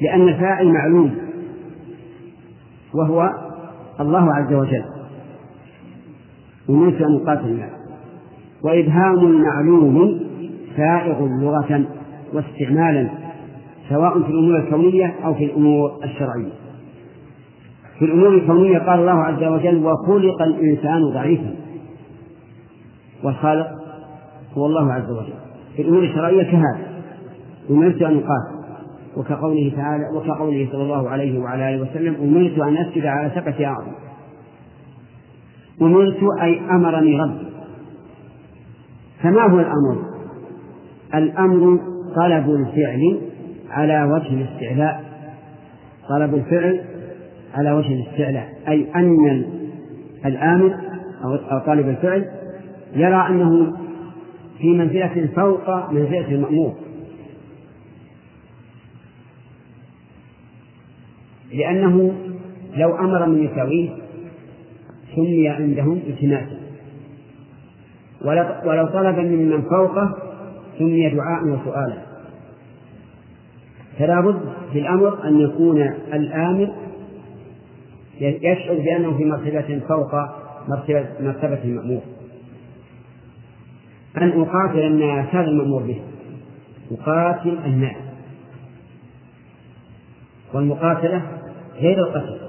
[0.02, 1.16] لأن الفاعل معلوم
[2.94, 3.30] وهو
[4.00, 4.84] الله عز وجل.
[6.70, 7.72] أمرت أن أقاتل الناس.
[8.64, 10.20] وإبهام المعلوم
[10.78, 11.86] سائغ لغة.
[12.34, 13.10] واستعمالا
[13.90, 16.52] سواء في الأمور الكونية أو في الأمور الشرعية.
[18.00, 21.56] في الأمور الكونية قال الله عز وجل وخلق الإنسان ضعيفا
[23.24, 23.68] والخالق
[24.58, 25.34] هو الله عز وجل.
[25.76, 26.88] في الأمور الشرعية كهذا.
[27.70, 28.64] أمرت أن أقاتل.
[29.18, 33.92] وكقوله تعالى وكقوله صلى الله عليه وعلى آله وسلم أمرت أن أسجد على سبعة أعظم
[35.82, 37.46] أمرت أي أمرني ربي.
[39.24, 40.06] فما هو الأمر؟
[41.16, 41.80] الأمر
[42.16, 43.20] طلب الفعل
[43.70, 45.04] على وجه الاستعلاء.
[46.10, 46.82] طلب الفعل
[47.54, 48.54] على وجه الاستعلاء.
[48.68, 49.46] أي أن
[50.26, 50.76] الآمر
[51.52, 52.26] أو طالب الفعل
[52.96, 53.78] يرى أنه
[54.58, 56.74] في منزلة فوق منزلة المأمور.
[61.54, 62.14] لأنه
[62.76, 63.90] لو أمر من يساويه
[65.16, 66.58] سمي عندهم التماسا
[68.66, 70.18] ولو طلب من فوقه
[70.80, 72.03] سمي دعاء وسؤالا.
[74.00, 74.40] فلا بد
[74.72, 75.82] في الأمر أن يكون
[76.14, 76.74] الآمر
[78.22, 80.16] يشعر بأنه في مرتبة فوق
[80.68, 82.02] مرتبة, مرتبة المأمور.
[84.18, 86.02] أن أقاتل الناس هذا المأمور به.
[86.92, 87.96] أقاتل الناس.
[90.54, 91.22] والمقاتلة
[91.76, 92.40] غير القتل.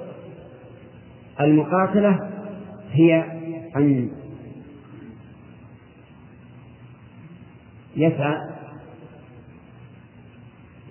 [1.41, 2.19] المقاتلة
[2.93, 3.25] هي
[3.77, 4.11] أن
[7.97, 8.54] يسعى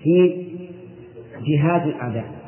[0.04, 0.48] في
[1.42, 2.44] جهاد الأعداء.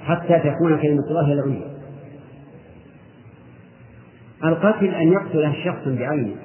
[0.00, 1.70] حتى تكون كلمة الله هي العليا.
[4.44, 6.36] القتل أن يقتل شخصا بعينه.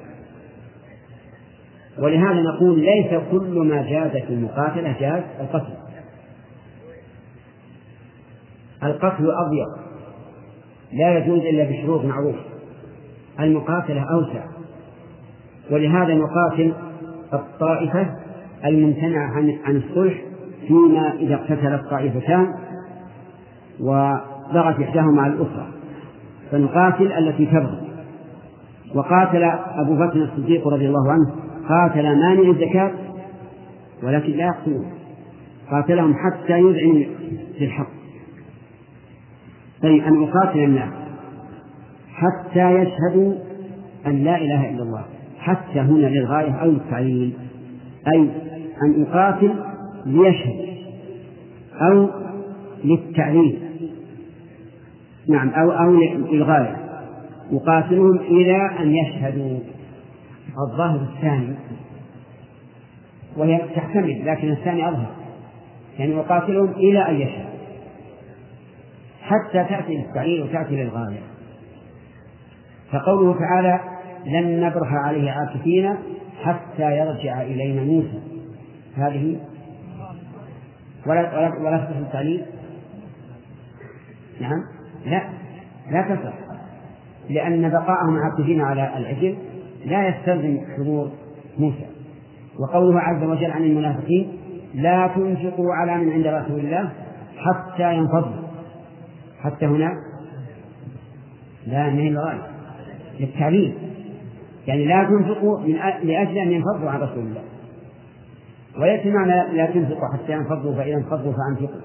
[1.99, 5.73] ولهذا نقول ليس كل ما جاز في المقاتلة جاز القتل.
[8.83, 9.85] القتل أضيق.
[10.93, 12.45] لا يجوز إلا بشروط معروفة.
[13.39, 14.45] المقاتلة أوسع.
[15.71, 16.73] ولهذا نقاتل
[17.33, 18.24] الطائفة
[18.65, 20.21] الممتنعة عن عن الصلح
[20.67, 22.47] فيما إذا اقتتلت طائفتان
[23.79, 25.67] وبغت إحداهما على الأخرى.
[26.51, 27.85] فنقاتل التي تبغي.
[28.95, 29.43] وقاتل
[29.75, 31.35] أبو بكر الصديق رضي الله عنه
[31.69, 32.91] قاتل مانع الزكاة
[34.03, 34.85] ولكن لا يقتلون.
[35.71, 37.03] قاتلهم حتى يذعنوا
[37.59, 37.87] بالحق
[39.83, 40.89] طيب أن أقاتل الناس
[42.13, 43.33] حتى يشهدوا
[44.07, 45.05] أن لا إله إلا الله
[45.39, 47.33] حتى هنا للغاية أو التعليل
[48.13, 48.29] أي
[48.83, 49.55] أن أقاتل
[50.05, 50.65] ليشهد
[51.81, 52.09] أو
[52.83, 53.65] للتعليل
[55.29, 55.91] نعم أو أو
[56.31, 56.75] للغاية.
[57.51, 59.59] أقاتلهم إلى أن يشهدوا.
[60.67, 61.55] الظاهر الثاني
[63.37, 65.11] وهي تحتمل لكن الثاني أظهر.
[65.99, 67.55] يعني أقاتلهم إلى أن يشهدوا
[69.21, 71.19] حتى تأتي للتعليل وتأتي للغاية.
[72.91, 73.79] فقوله تعالى
[74.25, 75.95] لن نبرح عليه عاكفين
[76.43, 78.34] حتى يرجع إلينا موسى.
[78.95, 79.39] هذه؟
[81.07, 82.45] ولا ولا ولا تصح التعليل؟
[84.41, 84.63] نعم.
[85.05, 85.21] لا.
[85.91, 86.33] لا تصح
[87.29, 89.37] لأن بقاءهم عاكفين على العجل
[89.85, 91.11] لا يستلزم حضور
[91.57, 91.85] موسى.
[92.59, 94.37] وقوله عز وجل عن المنافقين
[94.73, 96.91] لا تنفقوا على من عند رسول الله
[97.37, 98.45] حتى ينفضوا.
[99.39, 99.91] حتى هنا؟
[101.67, 102.47] لا من الغاية
[103.19, 103.77] للتعليل.
[104.67, 105.73] يعني لا تنفقوا من
[106.03, 107.41] لأجل أن ينفضوا عن رسول الله.
[108.79, 111.81] وليس معنى لا تنفقوا حتى ينفضوا فإذا انفضوا فأنفقوا.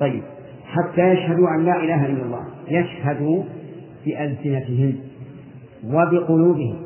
[0.00, 0.22] طيب
[0.64, 3.42] حتى يشهدوا أن لا إله إلا الله يشهدوا
[4.06, 4.96] بألسنتهم
[5.84, 6.76] وبقلوبهم.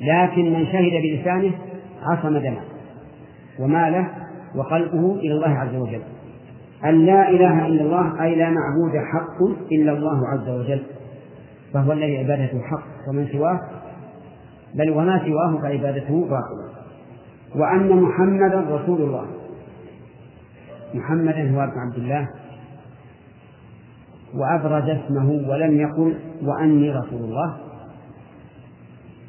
[0.00, 1.52] لكن من شهد بلسانه
[2.02, 2.62] عصم دمه
[3.60, 4.08] وماله
[4.56, 6.02] وقلبه إلى الله عز وجل.
[6.84, 10.82] أن لا إله إلا الله أي لا معبود حق إلا الله عز وجل.
[11.74, 13.60] فهو الذي عبادته حق ومن سواه
[14.74, 16.77] بل وما سواه فعبادته باطلة
[17.54, 19.26] وأن محمدا رسول الله.
[20.94, 22.28] محمدا هو ابن عبد الله.
[24.34, 27.56] وأبرز اسمه ولم يقل وأني رسول الله.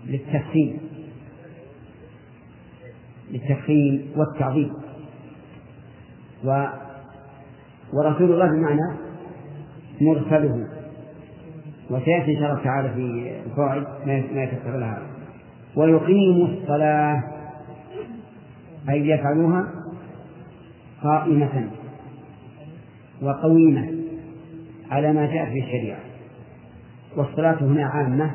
[0.05, 0.79] للتفخيم
[3.31, 4.73] للتفخيم والتعظيم.
[6.45, 6.65] و
[7.93, 8.97] ورسول الله بمعنى
[10.01, 10.67] مرسله.
[11.89, 15.01] وسيأتي إن شاء الله تعالى في الفوائد ما يفسر لها.
[15.75, 17.38] ويقيم الصلاة.
[18.89, 19.67] أي يفعلوها
[21.03, 21.69] قائمة
[23.21, 23.91] وقويمة
[24.91, 25.99] على ما جاء في الشريعة.
[27.17, 28.31] والصلاة هنا عامة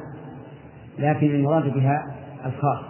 [0.98, 2.14] لكن المراد بها
[2.47, 2.85] الخاص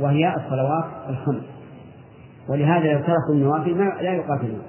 [0.00, 1.44] وهي الصلوات الخمس.
[2.48, 4.62] ولهذا لو تركوا النوافل لا يقاتلون.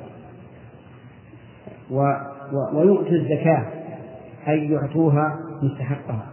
[1.91, 2.13] و
[2.73, 3.65] ويؤتوا الزكاة
[4.47, 6.25] أي يعطوها مستحقها.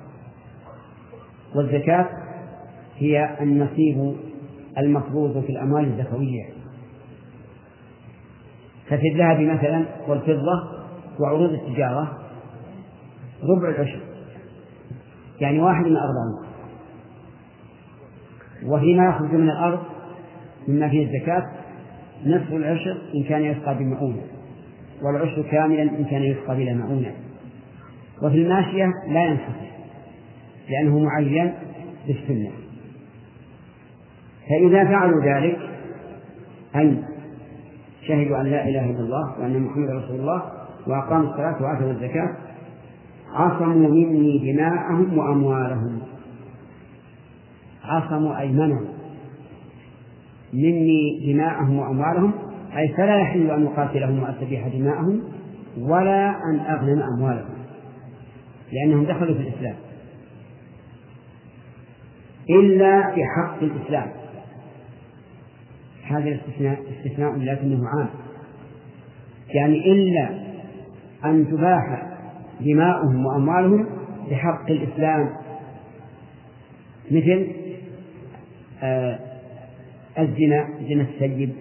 [1.55, 2.09] والزكاة
[2.98, 4.16] هي النصيب
[4.78, 6.44] المفروض في الأموال الزكوية.
[8.86, 10.77] ففي الذهب مثلا والفضة
[11.20, 12.19] وعروض التجارة
[13.43, 14.01] ربع العشر
[15.40, 16.47] يعني واحد من أربعين
[18.65, 19.78] وفيما يخرج من الأرض
[20.69, 21.47] مما فيه الزكاة
[22.27, 24.23] نصف العشر إن كان يسقى بمعونة
[25.03, 27.12] والعشر كاملا إن كان يسقى بلا معونة.
[28.23, 29.66] وفي الماشية لا ينحصر
[30.70, 31.55] لأنه معين
[32.07, 32.51] بالسنة.
[34.48, 35.59] فإذا فعلوا ذلك
[36.77, 37.02] أي
[38.09, 40.43] شهدوا أن لا إله إلا الله وأن محمدا رسول الله
[40.86, 42.36] وأقاموا الصلاة وآتوا الزكاة
[43.32, 45.98] عصموا مني دماءهم وأموالهم.
[47.85, 48.86] عصموا أي منعوا
[50.52, 52.32] مني دماءهم وأموالهم
[52.77, 55.23] أي فلا يحل أن أقاتلهم وأستبيح دماءهم
[55.78, 57.56] ولا أن أغنم أموالهم
[58.73, 59.74] لأنهم دخلوا في الإسلام.
[62.51, 64.26] إلا بحق الإسلام.
[66.08, 68.08] هذا الاستثناء استثناء لكنه عام.
[69.54, 70.28] يعني إلا
[71.24, 72.02] أن تباح
[72.60, 73.86] دماؤهم وأموالهم
[74.30, 75.30] بحق الإسلام
[77.10, 77.46] مثل
[78.82, 79.18] آه
[80.18, 81.54] الزنا زنا السيد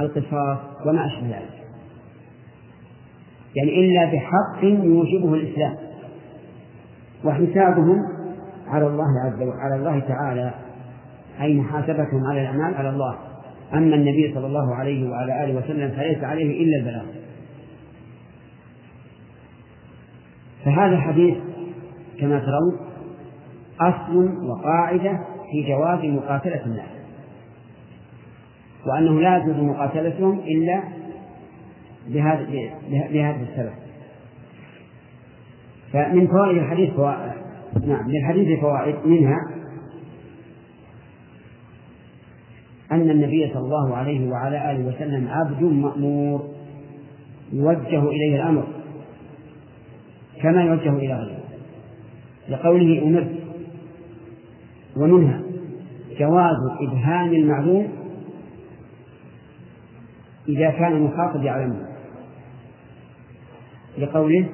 [0.00, 1.58] القصاص وما أشبه ذلك.
[3.56, 5.76] يعني إلا بحق يوجبه الإسلام
[7.24, 8.02] وحسابهم
[8.66, 10.54] على الله عز وجل على الله تعالى
[11.40, 13.27] أي محاسبتهم على الأعمال على الله.
[13.74, 17.04] أما النبي صلى الله عليه وعلى آله وسلم فليس عليه إلا البلاغ.
[20.64, 21.36] فهذا الحديث
[22.20, 22.88] كما ترون
[23.80, 25.18] أصل وقاعدة
[25.52, 26.88] في جواز مقاتلة الناس
[28.86, 30.82] وأنه لا يجوز مقاتلتهم إلا
[32.08, 32.46] بهذا
[32.90, 33.72] بهذا السبب.
[35.92, 37.32] فمن فوائد الحديث فوائد
[37.86, 39.57] نعم للحديث فوائد منها
[43.02, 46.58] أن النبي صلى الله عليه وعلى آله وسلم عبد مأمور.
[47.52, 48.66] يوجه إليه الأمر
[50.42, 51.38] كما يوجه إلى غيره
[52.48, 53.30] لقوله أمرت
[54.96, 55.40] ومنها
[56.18, 57.88] جواز إبهام المعلوم
[60.48, 61.88] إذا كان المخاطب يعلمه
[63.98, 64.46] لقوله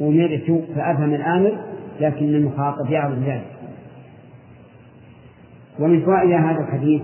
[0.00, 1.58] أمرت فأفهم الآمر
[2.00, 3.46] لكن المخاطب يعلم ذلك.
[5.78, 7.02] ومن فوائد هذا الحديث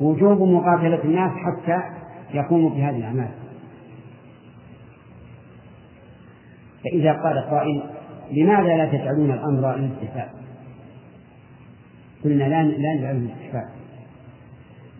[0.00, 1.82] وجوب مقاتلة الناس حتى
[2.34, 3.30] يقوموا بهذه الأعمال.
[6.84, 7.82] فإذا قال قائل
[8.30, 10.28] لماذا لا تجعلون الأمر للاستحباب؟
[12.24, 13.68] قلنا لا لا نجعله للاستحباب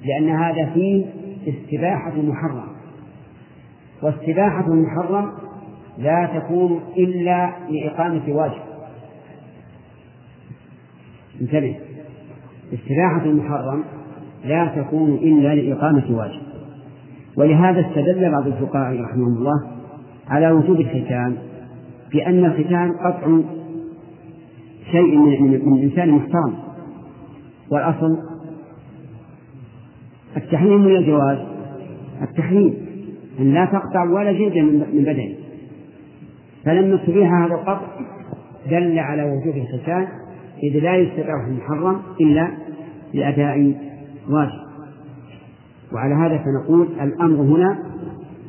[0.05, 1.05] لأن هذا فيه
[1.47, 2.69] استباحة محرم.
[4.02, 5.32] واستباحة المحرم
[5.98, 8.62] لا تكون إلا لإقامة واجب.
[11.40, 11.81] انتبه
[12.73, 13.85] استباحة المحرم
[14.44, 16.43] لا تكون إلا لإقامة واجب
[17.36, 19.70] ولهذا استدل بعض الفقهاء رحمهم الله
[20.28, 21.36] على وجوب الختان
[22.12, 23.40] بأن الختان قطع
[24.90, 26.55] شيء من, من, من إنسان محترم
[27.70, 28.19] والأصل
[30.36, 31.39] التحريم ولا الجواز؟
[32.23, 32.74] التحريم
[33.40, 34.56] أن لا تقطع ولا جلد
[34.93, 35.35] من بدنه
[36.64, 37.86] فلما استبيح هذا القطع
[38.70, 40.09] دل على وجوب الختان
[40.62, 42.48] إذ لا يستباح المحرم إلا
[43.14, 43.74] لأداء
[44.28, 44.62] واجب
[45.93, 47.78] وعلى هذا فنقول الأمر هنا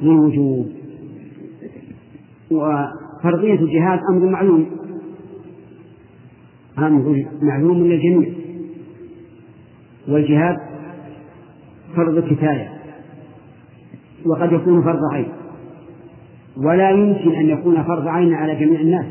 [0.02, 0.68] للوجوب.
[2.52, 4.66] وفرضية الجهاد أمر معلوم.
[6.78, 8.30] أمر معلوم للجميع.
[10.08, 10.58] والجهاد
[11.96, 12.70] فرض كفاية.
[14.26, 15.28] وقد يكون فرض عين.
[16.58, 19.06] ولا يمكن أن يكون فرض عين على جميع الناس.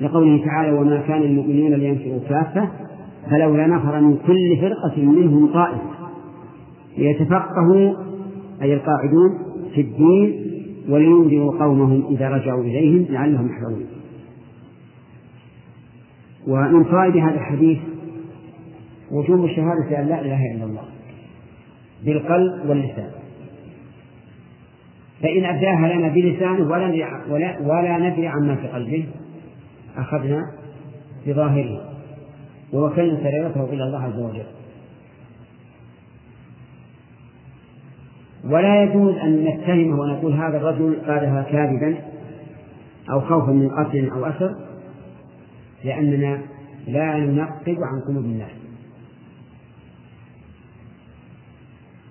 [0.00, 2.87] لقوله تعالى وما كان المؤمنون لينفروا كافة
[3.30, 5.98] فلولا نفر من كل فرقة منهم طائفة
[6.98, 7.94] ليتفقهوا
[8.62, 9.38] أي القاعدون
[9.74, 10.48] في الدين
[10.88, 13.86] ولينذروا قومهم إذا رجعوا إليهم لعلهم يحذرون.
[16.46, 17.78] ومن فوائد هذا الحديث
[19.12, 20.84] وجوب الشهادة أن لا إله إلا الله
[22.04, 23.10] بالقلب واللسان.
[25.22, 26.86] فإن أداها لنا بلسانه ولا
[27.30, 29.06] ولا, ولا ندري عما في قلبه
[29.96, 30.42] أخذنا
[31.26, 31.97] بظاهره.
[32.72, 34.46] ووكلنا سريرته إلى الله عز وجل.
[38.44, 41.98] ولا يجوز أن نتهمه ونقول هذا الرجل قالها كاذبا
[43.10, 44.54] أو خوفا من قتل أو أسر
[45.84, 46.40] لأننا
[46.86, 48.50] لا ننقب عن قلوب الناس.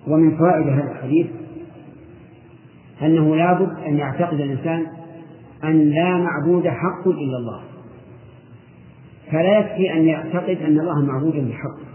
[0.06, 1.26] ومن فوائد هذا الحديث
[3.02, 4.86] أنه لابد أن يعتقد الإنسان
[5.64, 7.67] أن لا معبود حق إلا الله.
[9.30, 11.88] فلا يكفي أن يعتقد أن الله معبود بحق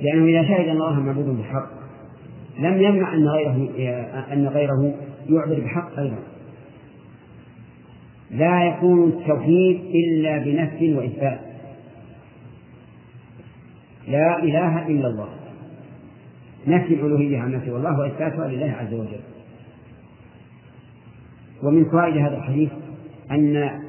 [0.00, 1.80] لأنه إذا شهد أن الله معبود بحق
[2.58, 3.68] لم يمنع أن غيره
[4.32, 4.94] أن غيره
[5.28, 6.18] يعبد بحق أيضا.
[8.30, 11.40] لا يكون التوحيد إلا بنفي وإثبات.
[14.08, 15.28] لا إله إلا الله.
[16.66, 19.20] نفي الألوهية عن نفي الله وإثباتها لله عز وجل.
[21.62, 22.70] ومن فوائد هذا الحديث
[23.30, 23.80] أن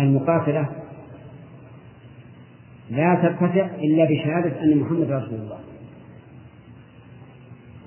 [0.00, 0.68] المقاتلة
[2.90, 5.58] لا ترتفع إلا بشهادة أن محمد رسول الله.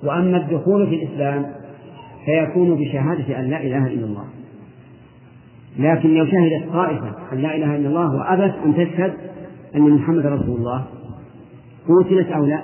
[0.02, 1.52] وأما الدخول في الإسلام
[2.24, 4.24] فيكون بشهادة أن لا إله إلا الله.
[5.78, 9.14] لكن لو شهدت طائفة أن لا إله إلا الله وأبت أن تشهد
[9.74, 10.86] أن محمد رسول الله
[11.88, 12.60] قتلت أو لا؟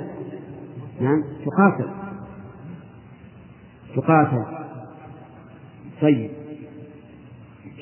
[1.01, 1.91] نعم تقاتل.
[3.97, 4.45] تقاتل.
[6.03, 6.31] طيب.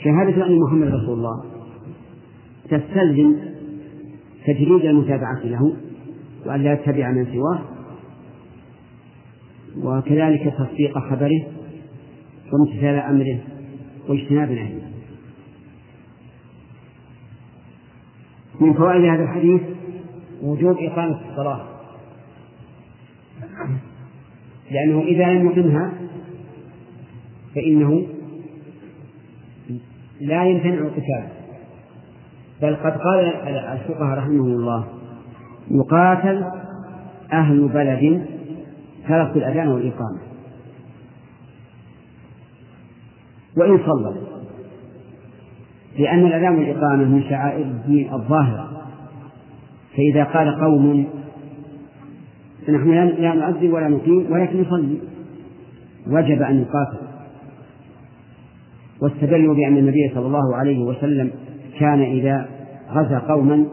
[0.05, 1.49] شهادة أن محمد رسول الله
[2.71, 3.37] تستلزم
[4.47, 5.77] تجريد المتابعة له
[6.47, 7.63] وأن لا يتبع من سواه
[9.77, 11.47] وكذلك تصديق خبره
[12.53, 13.39] وامتثال أمره
[14.09, 14.91] واجتناب نهيه.
[18.61, 19.61] من فوائد هذا الحديث
[20.43, 21.67] وجوب إقامة الصلاة.
[24.71, 25.93] لأنه إذا لم يقمها
[27.55, 28.07] فإنه
[30.21, 31.40] لا يمتنع القتال.
[32.62, 33.19] بل قد قال
[33.49, 34.85] الفقهاء رحمهم الله
[35.70, 36.45] يقاتل
[37.32, 38.27] أهل بلد
[39.09, 40.19] تركوا الأذان والإقامة.
[43.57, 44.15] وإن صلوا
[45.99, 48.70] لأن الأذان والإقامة من شعائر الدين الظاهرة.
[49.97, 51.07] فإذا قال قوم
[52.66, 54.99] فنحن لا نؤذن ولا نقيم ولكن نصلي.
[56.07, 57.07] وجب أن يقاتل.
[59.03, 61.31] واستدلوا بأن النبي صلى الله عليه وسلم
[61.81, 62.48] كان إذا
[62.90, 63.66] غزا قوما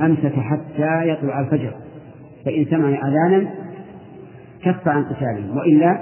[0.00, 1.72] أمسك حتى يطلع الفجر
[2.44, 3.50] فإن سمع أذانا
[4.62, 5.98] كف عن قتالهم وإلا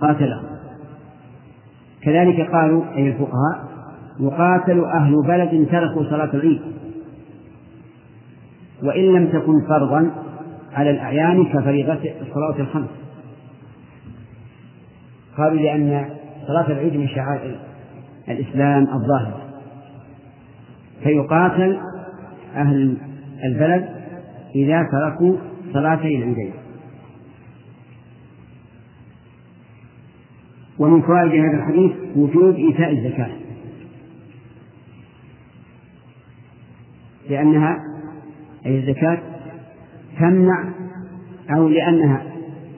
[0.00, 0.44] قاتلهم
[2.02, 3.64] كذلك قالوا أي الفقهاء
[4.20, 6.60] يقاتل أهل بلد تركوا صلاة العيد
[8.82, 10.10] وإن لم تكن فرضا
[10.72, 12.88] على الأعيان كفريضة الصلاة الخمس.
[15.38, 16.08] قالوا لأن
[16.46, 17.56] صلاة العيد من شعائر
[18.28, 19.43] الإسلام الظاهرة
[21.04, 21.80] فيقاتل
[22.54, 22.96] أهل
[23.44, 23.88] البلد
[24.54, 25.36] إذا تركوا
[25.72, 26.52] صلاتي العيدين
[30.78, 33.30] ومن فوائد هذا الحديث وجوب إيتاء الزكاة.
[37.30, 37.78] لأنها
[38.66, 39.18] أي الزكاة
[40.18, 40.64] تمنع
[41.50, 42.22] أو لأنها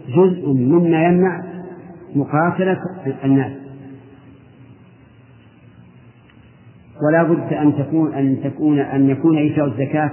[0.09, 1.43] جزء مما يمنع
[2.15, 2.79] مقاتلة
[3.25, 3.66] الناس.
[7.03, 10.11] ولا بد أن تكون أن تكون أن يكون إيتاء الزكاة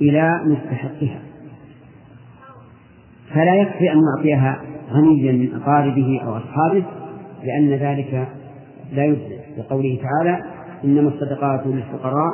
[0.00, 1.20] إلى مستحقها.
[3.34, 4.60] فلا يكفي أن نعطيها
[4.90, 6.84] غنيا من أقاربه أو أصحابه
[7.44, 8.28] لأن ذلك
[8.92, 10.42] لا يجزي لقوله تعالى
[10.84, 12.32] إنما الصدقات للفقراء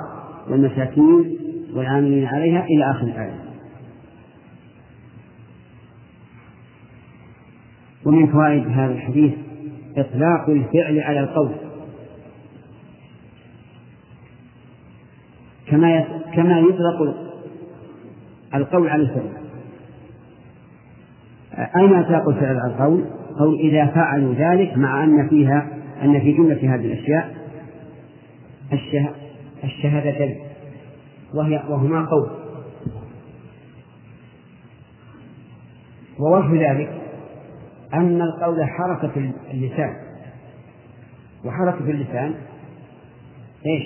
[0.50, 1.38] والمساكين
[1.74, 3.38] والعاملين عليها إلى آخر الآية.
[8.06, 9.32] ومن فوائد هذا الحديث
[9.96, 11.71] إطلاق الفعل على القول.
[15.72, 16.04] كما
[16.34, 17.16] كما يطلق
[18.54, 19.28] القول على الفعل
[21.76, 23.04] أين إطلاق الفعل على القول؟
[23.38, 25.68] قول إذا فعلوا ذلك مع أن فيها
[26.02, 27.34] أن في جملة هذه الأشياء
[29.64, 30.38] الشهادتين
[31.34, 32.30] وهي وهما قول
[36.18, 36.90] ووجه ذلك
[37.94, 39.96] أن القول حركة اللسان
[41.44, 42.34] وحركة اللسان
[43.66, 43.82] إيش؟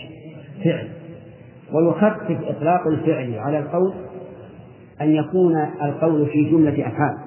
[0.64, 0.95] فعل
[1.72, 3.94] ويخفف إطلاق الفعل على القول
[5.00, 7.18] أن يكون القول في جملة أفعال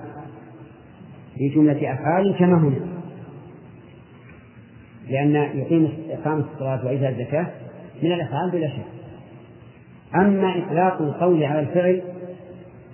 [1.37, 2.79] في جملة أفعال كما هنا.
[5.09, 7.47] لأن يقيم إقامة الصلاة وإيتاء الزكاة
[8.03, 8.85] من الأفعال بلا شك.
[10.15, 12.01] أما إطلاق القول على الفعل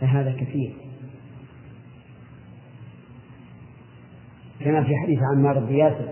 [0.01, 0.73] فهذا كثير.
[4.65, 6.09] كما في حديث عمار بن ياسر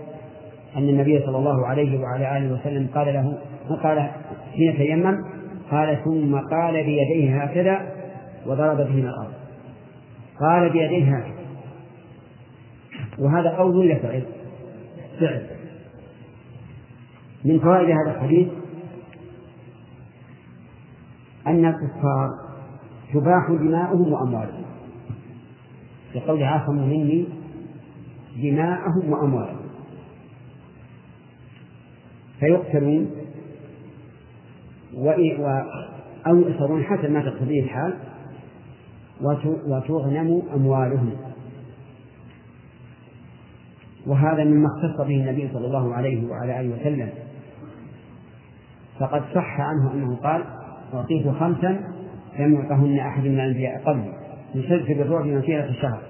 [0.76, 3.38] أن النبي صلى الله عليه وعلى آله وسلم قال له
[3.82, 4.10] قال
[4.54, 5.24] حين تيمم
[5.70, 7.94] قال ثم قال بيديه هكذا
[8.46, 9.32] وضرب بهما الأرض.
[10.40, 11.44] قال بيديه هكذا.
[13.18, 14.26] وهذا قول ولا فعل؟
[15.20, 15.46] فعل.
[17.44, 18.48] من فوائد هذا الحديث
[21.46, 22.28] أن الكفار
[23.14, 24.64] تباح دماؤهم وأموالهم.
[26.14, 27.26] لقول عاصموا مني
[28.36, 29.64] دماءهم وأموالهم.
[32.40, 33.23] فيقتلون
[36.26, 37.94] أو يؤسرون حسب ما تقتضيه الحال
[39.66, 41.10] وتغنم أموالهم.
[44.06, 47.08] وهذا مما اختص به النبي صلى الله عليه وعلى آله وسلم.
[49.00, 50.44] فقد صح عنه أنه قال
[50.94, 51.80] أعطيت خمسا
[52.38, 54.12] لم يعطهن أحد من الأنبياء قبلي
[54.54, 56.02] يشرك بالرعب مسيرة الشهر.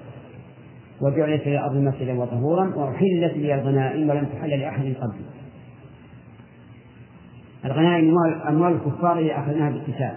[1.01, 5.25] وجعلت لي الأرض مسجدا وطهورا وأحلت لي الغنائم ولم تحل لأحد قبلي
[7.65, 8.15] الغنائم
[8.49, 10.15] أموال الكفار اللي أخذناها بالقتال.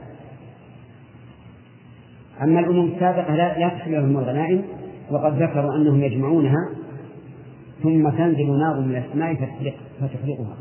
[2.41, 4.63] أما الأمم السابقة لا, تحل لهم الغنائم
[5.11, 6.69] وقد ذكروا أنهم يجمعونها
[7.83, 10.57] ثم تنزل نار من السماء فتحرق فتحرقها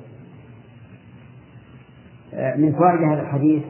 [2.34, 3.62] آه، من فوائد هذا الحديث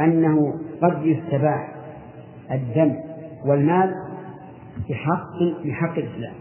[0.00, 0.36] أنه
[0.82, 1.74] قد يستباح
[2.50, 2.96] الدم
[3.46, 3.94] والمال
[4.90, 6.34] بحق بحق الإسلام.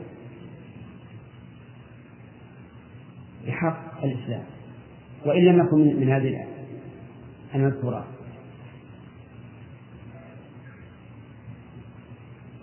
[3.48, 4.57] بحق الإسلام.
[5.28, 6.46] وإن لم يكن من هذه
[7.56, 8.04] المذكورات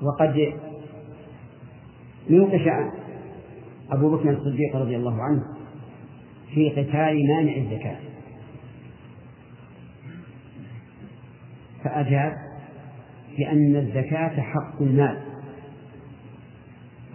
[0.03, 0.53] وقد
[2.31, 2.69] نوقش
[3.93, 5.43] أبو بكر الصديق رضي الله عنه
[6.55, 7.97] في قتال مانع الزكاة.
[11.85, 12.33] فأجاب
[13.39, 15.19] بأن الزكاة حق المال.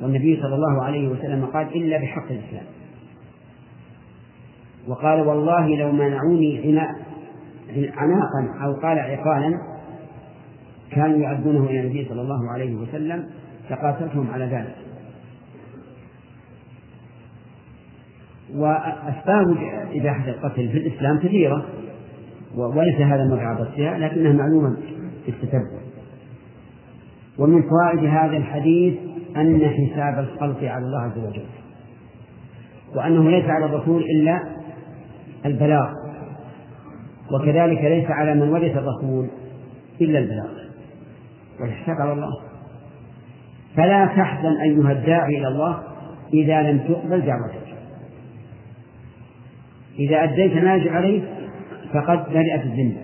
[0.01, 2.65] والنبي صلى الله عليه وسلم قال إلا بحق الإسلام.
[4.89, 6.79] وقال والله لو منعوني
[7.97, 9.53] عناقا أو قال عقالا
[10.91, 13.25] كانوا يعدونه إلى النبي صلى الله عليه وسلم
[13.69, 14.75] فقاتلتهم على ذلك.
[18.55, 19.57] وأسباب
[19.93, 21.65] إباحة القتل في الإسلام كثيرة
[22.55, 24.77] وليس هذا موضع بسها لكنها معلومة
[25.25, 25.79] في التتبع
[27.37, 28.93] ومن فوائد هذا الحديث
[29.37, 31.45] أن حساب الخلق على الله عز وجل
[32.95, 34.58] وأنه ليس على الرسول إلا
[35.45, 35.89] البلاغ.
[37.31, 39.27] وكذلك ليس على من ورث الرسول
[40.01, 40.49] إلا البلاغ.
[41.61, 42.41] والحساب على الله.
[43.75, 45.83] فلا تحزن أيها الداعي إلى الله
[46.33, 47.69] إذا لم تقبل دعوتك.
[49.99, 51.23] إذا أديت ما يجب عليك
[51.93, 53.01] فقد بدأت الذمة.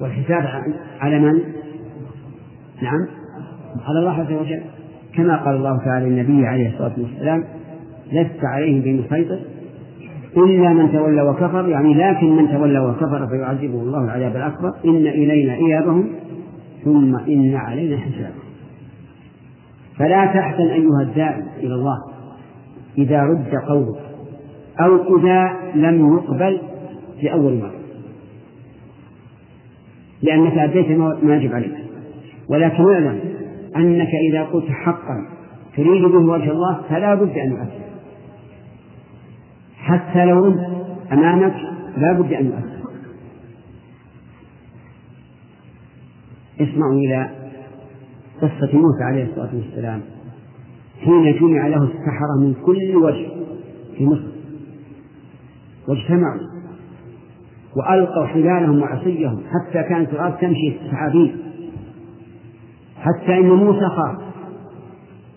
[0.00, 0.62] والحساب
[1.00, 1.42] على من؟
[2.82, 3.08] نعم.
[3.86, 4.62] على الله عز وجل.
[5.14, 7.44] كما قال الله تعالى للنبي عليه الصلاة والسلام
[8.12, 9.40] لست عليهم بمسيطر
[10.36, 14.72] إلا من تولى وكفر يعني لكن من تولى وكفر فيعذبه الله العذاب الأكبر.
[14.84, 16.08] إن إلينا إيابهم
[16.84, 18.42] ثم إن علينا حسابهم.
[19.98, 21.98] فلا تحزن أيها الداعي إلى الله
[22.98, 24.00] إذا رد قولك
[24.80, 26.60] أو إذا لم يقبل
[27.20, 27.74] في أول مرة.
[30.22, 31.74] لأنك أديت ما يجب عليك.
[32.48, 33.20] ولكن اعلم
[33.76, 35.26] أنك إذا قلت حقا
[35.76, 37.81] تريد به وجه الله فلا بد أن يؤثر
[39.82, 40.60] حتى لو أنت
[41.12, 41.54] أمامك
[41.96, 42.82] لا بد أن يؤثر.
[46.60, 47.30] اسمعوا إلى
[48.36, 50.00] قصة موسى عليه الصلاة والسلام
[51.00, 53.28] حين جمع له السحرة من كل وجه
[53.98, 54.32] في مصر.
[55.88, 56.40] واجتمعوا
[57.76, 61.36] وألقوا حبالهم وعصيهم حتى كانت الأرض تمشي سحابيل
[62.96, 64.16] حتى إن موسى خاف.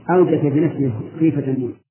[0.09, 1.84] أوجس بنفسه خيفة موسى.